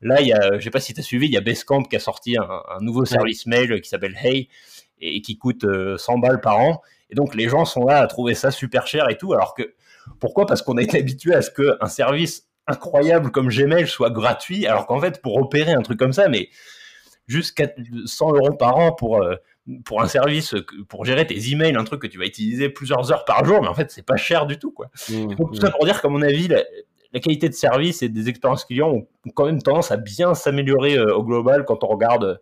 [0.00, 1.82] Là, il y a, je sais pas si tu as suivi, il y a Basecamp
[1.82, 4.48] qui a sorti un, un nouveau service mail qui s'appelle Hey
[5.00, 5.66] et, qui coûte
[5.96, 6.82] 100 balles par an.
[7.10, 9.74] Et donc, les gens sont là à trouver ça super cher et tout, alors que
[10.20, 10.46] pourquoi?
[10.46, 14.86] Parce qu'on a été habitué à ce qu'un service incroyable comme Gmail soit gratuit, alors
[14.86, 16.50] qu'en fait, pour opérer un truc comme ça, mais
[17.26, 17.60] juste
[18.06, 19.36] 100 euros par an pour, euh,
[19.84, 20.54] pour un service,
[20.88, 23.68] pour gérer tes emails, un truc que tu vas utiliser plusieurs heures par jour, mais
[23.68, 24.90] en fait, c'est pas cher du tout, quoi.
[25.10, 25.72] Mmh, Donc, tout ça mmh.
[25.72, 26.62] pour dire qu'à mon avis, la,
[27.20, 31.14] qualité de service et des expériences clients ont quand même tendance à bien s'améliorer euh,
[31.14, 32.40] au global quand on regarde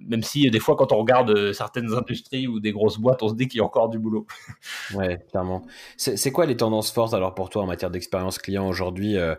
[0.00, 3.28] même si des fois quand on regarde euh, certaines industries ou des grosses boîtes, on
[3.28, 4.26] se dit qu'il y a encore du boulot.
[4.94, 5.66] ouais, clairement.
[5.96, 9.34] C'est quoi les tendances fortes alors pour toi en matière d'expérience client aujourd'hui euh,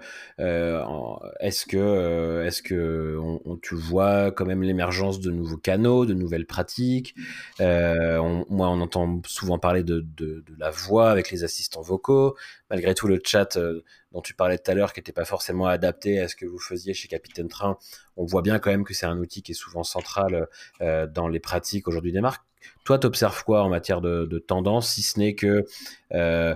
[1.40, 6.46] Est-ce que, est-ce que on, tu vois quand même l'émergence de nouveaux canaux, de nouvelles
[6.46, 7.16] pratiques?
[7.60, 10.06] Moi, on entend souvent parler de,
[10.58, 12.36] la voix avec les assistants vocaux.
[12.70, 13.58] Malgré tout, le chat
[14.18, 16.58] dont tu parlais tout à l'heure, qui n'était pas forcément adapté à ce que vous
[16.58, 17.78] faisiez chez Capitaine Train,
[18.16, 20.48] on voit bien quand même que c'est un outil qui est souvent central
[20.82, 22.44] euh, dans les pratiques aujourd'hui des marques.
[22.84, 25.66] Toi, tu observes quoi en matière de, tendance, si ce n'est que
[26.14, 26.56] euh,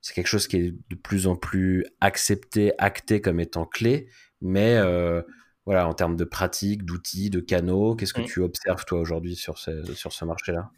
[0.00, 4.08] c'est quelque chose qui est de plus en plus accepté, acté comme étant clé,
[4.40, 5.22] mais euh,
[5.66, 8.26] voilà, en termes de pratiques, d'outils, de canaux, qu'est-ce que mm.
[8.26, 10.72] tu observes toi aujourd'hui sur sur ce marché-là?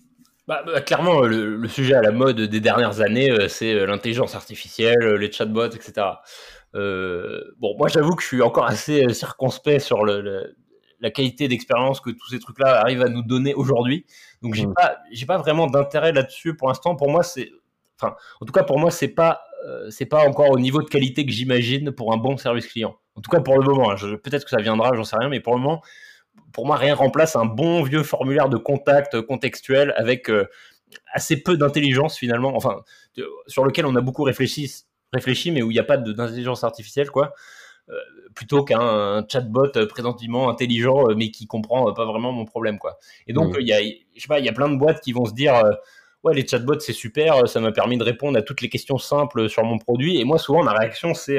[0.47, 4.35] Bah, bah, clairement, le, sujet à la mode des dernières années, euh, c'est euh, l'intelligence
[4.35, 6.07] artificielle, euh, les chatbots, etc.
[6.73, 10.57] bon, moi, j'avoue que je suis encore assez circonspect sur le,
[11.01, 14.07] la qualité d'expérience que tous ces trucs-là arrivent à nous donner aujourd'hui.
[14.43, 14.75] Donc, j'ai mmh.
[14.75, 16.95] pas, j'ai pas vraiment d'intérêt là-dessus pour l'instant.
[16.95, 17.51] Pour moi, c'est,
[18.01, 19.43] enfin, en tout cas, pour moi, c'est pas
[19.91, 22.95] c'est pas encore au niveau de qualité que j'imagine pour un bon service client.
[23.17, 23.91] En tout cas pour le moment.
[23.91, 23.97] Hein.
[24.23, 25.83] Peut-être que ça viendra, j'en sais rien, mais pour le moment,
[26.53, 30.31] pour moi, rien remplace un bon vieux formulaire de contact contextuel avec
[31.13, 32.83] assez peu d'intelligence finalement, enfin,
[33.47, 34.73] sur lequel on a beaucoup réfléchi,
[35.13, 37.33] réfléchi mais où il n'y a pas d'intelligence artificielle, quoi.
[37.89, 37.95] Euh,
[38.35, 42.99] plutôt qu'un chatbot présentement intelligent, euh, mais qui comprend pas vraiment mon problème, quoi.
[43.29, 43.61] Et donc, mmh.
[43.61, 45.33] il y a, je sais pas, il y a plein de boîtes qui vont se
[45.33, 45.71] dire, euh,
[46.25, 49.49] ouais, les chatbots, c'est super, ça m'a permis de répondre à toutes les questions simples
[49.49, 50.21] sur mon produit.
[50.21, 51.39] Et moi, souvent, ma réaction, c'est,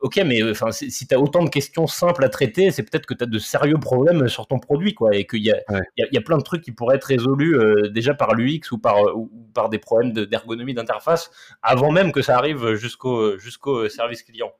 [0.00, 3.06] ok, mais euh, enfin, si tu as autant de questions simples à traiter, c'est peut-être
[3.06, 5.52] que tu as de sérieux problèmes sur ton produit, quoi, et qu'il y,
[5.96, 9.06] y, a plein de trucs qui pourraient être résolus euh, déjà par l'UX ou par,
[9.06, 11.30] euh, ou par des problèmes d'ergonomie d'interface
[11.62, 14.52] avant même que ça arrive jusqu'au jusqu'au service client.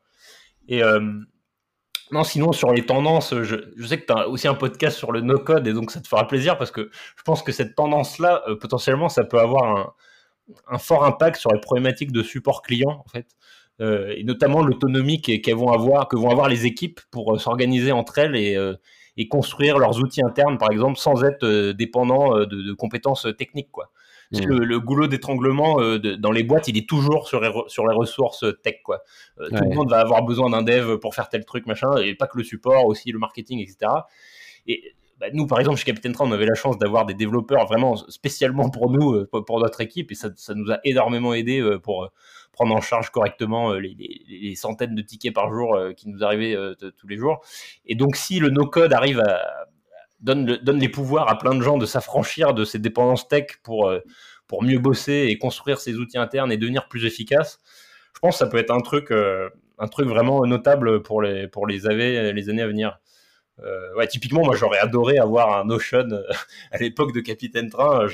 [0.68, 0.82] Et
[2.12, 5.12] non, sinon, sur les tendances, je, je sais que tu as aussi un podcast sur
[5.12, 8.44] le no-code, et donc ça te fera plaisir parce que je pense que cette tendance-là,
[8.60, 9.94] potentiellement, ça peut avoir un,
[10.68, 13.26] un, fort impact sur les problématiques de support client, en fait.
[13.80, 17.92] Euh, et notamment l'autonomie qu'elles vont avoir, que vont avoir les équipes pour euh, s'organiser
[17.92, 18.74] entre elles et, euh,
[19.16, 23.90] et, construire leurs outils internes, par exemple, sans être dépendants de, compétences techniques, quoi.
[24.32, 24.44] Mmh.
[24.44, 25.78] Le, goulot d'étranglement
[26.18, 28.76] dans les boîtes, il est toujours sur les, sur les ressources tech.
[28.84, 29.02] Quoi.
[29.36, 32.28] Tout le monde va avoir besoin d'un dev pour faire tel truc, machin, et pas
[32.28, 33.90] que le support, aussi le marketing, etc.
[34.68, 37.66] Et bah, nous, par exemple, chez Captain Train, on avait la chance d'avoir des développeurs
[37.66, 42.10] vraiment spécialement pour nous, pour notre équipe, et ça, nous a énormément aidé pour
[42.52, 46.54] prendre en charge correctement euh, les, centaines de tickets par jour euh, qui nous arrivaient
[46.54, 47.40] euh, tous les jours.
[47.86, 49.66] Et donc, si le no-code arrive à
[50.20, 53.90] donne, donne les pouvoirs à plein de gens de s'affranchir de ces dépendances tech pour,
[54.46, 57.58] pour mieux bosser et construire ses outils internes et devenir plus efficace,
[58.14, 61.66] je pense que ça peut être un truc, un truc vraiment notable pour les, pour
[61.66, 62.98] les années à venir.
[63.62, 66.22] Euh, ouais, typiquement, moi, j'aurais adoré avoir un Notion euh,
[66.70, 68.06] à l'époque de Capitaine Train.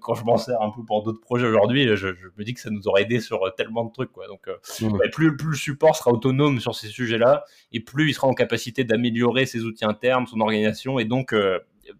[0.00, 2.70] quand je m'en sers un peu pour d'autres projets aujourd'hui, je, me dis que ça
[2.70, 4.12] nous aurait aidé sur euh, tellement de trucs.
[4.12, 4.26] Quoi.
[4.28, 4.48] Donc,
[4.80, 4.98] mmh.
[5.12, 8.84] plus, plus, le support sera autonome sur ces sujets-là, et plus il sera en capacité
[8.84, 11.34] d'améliorer ses outils internes, son organisation, et donc,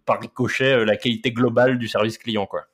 [0.05, 2.45] par ricochet, la qualité globale du service client.
[2.45, 2.65] Quoi.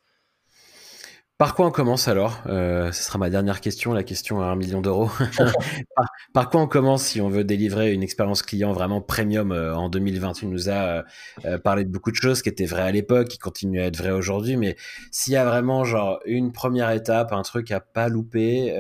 [1.40, 2.42] Par quoi on commence alors?
[2.48, 5.10] Euh, Ce sera ma dernière question, la question à un million d'euros.
[6.34, 9.88] par, quoi on commence si on veut délivrer une expérience client vraiment premium euh, en
[9.88, 11.06] 2020 Tu nous as
[11.46, 13.96] euh, parlé de beaucoup de choses qui étaient vraies à l'époque, qui continuent à être
[13.96, 14.76] vraies aujourd'hui, mais
[15.12, 18.76] s'il y a vraiment genre une première étape, un truc à pas louper,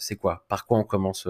[0.00, 0.44] c'est quoi?
[0.48, 1.28] Par quoi on commence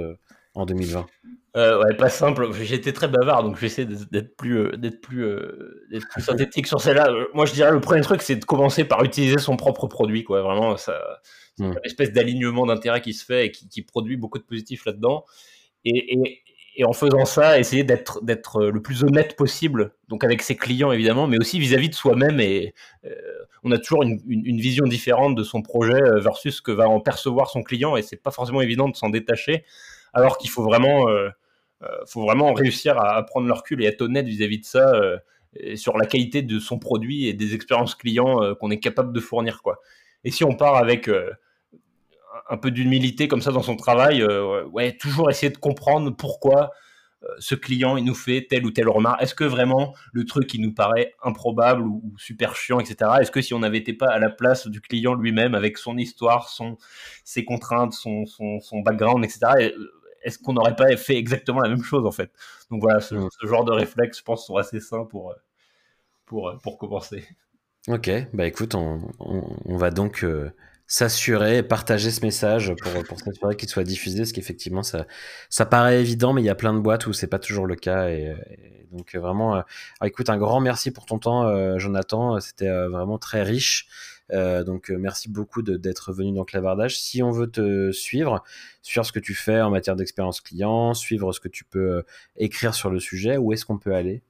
[0.55, 1.07] en 2020
[1.55, 2.51] euh, ouais, pas simple.
[2.63, 7.13] J'étais très bavard, donc j'essaie d'être plus, euh, d'être plus, euh, plus synthétique sur celle-là.
[7.35, 10.41] Moi, je dirais le premier truc, c'est de commencer par utiliser son propre produit, quoi.
[10.41, 10.99] Vraiment, ça,
[11.59, 11.73] hmm.
[11.73, 15.27] une espèce d'alignement d'intérêt qui se fait et qui, qui, produit beaucoup de positifs là-dedans.
[15.85, 16.43] Et, et,
[16.77, 20.91] et, en faisant ça, essayer d'être, d'être le plus honnête possible, donc avec ses clients
[20.91, 22.41] évidemment, mais aussi vis-à-vis de soi-même.
[22.41, 22.73] Et
[23.63, 26.89] on a toujours une, une, une, vision différente de son projet versus ce que va
[26.89, 29.65] en percevoir son client, et c'est pas forcément évident de s'en détacher.
[30.13, 31.09] Alors qu'il faut vraiment
[31.83, 35.19] euh, faut vraiment réussir à, prendre le recul et être honnête vis-à-vis de ça euh,
[35.75, 39.21] sur la qualité de son produit et des expériences clients euh, qu'on est capable de
[39.21, 39.63] fournir.
[39.63, 39.81] Quoi.
[40.25, 41.11] Et si on part avec
[42.49, 44.25] un peu d'humilité comme ça dans son travail,
[44.71, 46.71] ouais, toujours essayer de comprendre pourquoi
[47.39, 49.21] ce client il nous fait telle ou telle remarque.
[49.21, 53.11] Est-ce que vraiment le truc qui nous paraît improbable ou, super chiant, etc.
[53.21, 55.99] Est-ce que si on n'avait été pas à la place du client lui-même avec son
[55.99, 56.79] histoire, son,
[57.25, 59.73] ses contraintes, son, son, son background, etc
[60.23, 62.31] est-ce qu'on n'aurait pas fait exactement la même chose en fait?
[62.71, 63.29] Donc voilà, ce, mm.
[63.45, 65.35] genre de réflexes, je pense, sont assez sains pour, euh,
[66.27, 67.25] pour, euh, pour commencer.
[67.89, 70.53] Ok, bah écoute, on, on, va donc euh,
[70.87, 75.07] s'assurer, partager ce message pour, pour s'assurer qu'il soit diffusé, parce qu'effectivement, ça,
[75.51, 77.75] ça paraît évident, mais il y a plein de boîtes où c'est pas toujours le
[77.75, 78.09] cas.
[78.11, 78.33] Et,
[78.93, 79.65] donc vraiment,
[80.05, 82.39] écoute, un grand merci pour ton temps, Jonathan.
[82.41, 83.89] C'était vraiment très riche.
[84.33, 86.99] Euh, donc euh, merci beaucoup d'être venu dans Clavardage.
[86.99, 88.43] Si on veut te suivre,
[88.83, 92.03] suivre ce que tu fais en matière d'expérience client, suivre ce que tu peux euh,
[92.37, 94.23] écrire sur le sujet, où est-ce qu'on peut aller?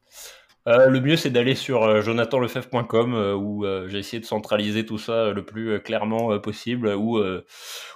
[0.64, 5.80] Le mieux, c'est d'aller sur jonathanlefebvre.com où j'ai essayé de centraliser tout ça le plus
[5.80, 7.20] clairement possible ou,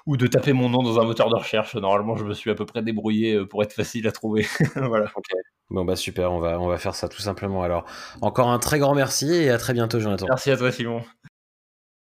[0.05, 1.77] ou de taper mon nom dans un moteur de recherche.
[1.77, 4.49] Normalement, je me suis à peu près débrouillé pour être facile à trouver.
[4.75, 5.07] voilà.
[5.71, 7.63] Bon, bah super, on va, on va faire ça tout simplement.
[7.63, 7.87] Alors,
[8.21, 10.27] encore un très grand merci et à très bientôt, Jonathan.
[10.29, 11.03] Merci à toi, Simon.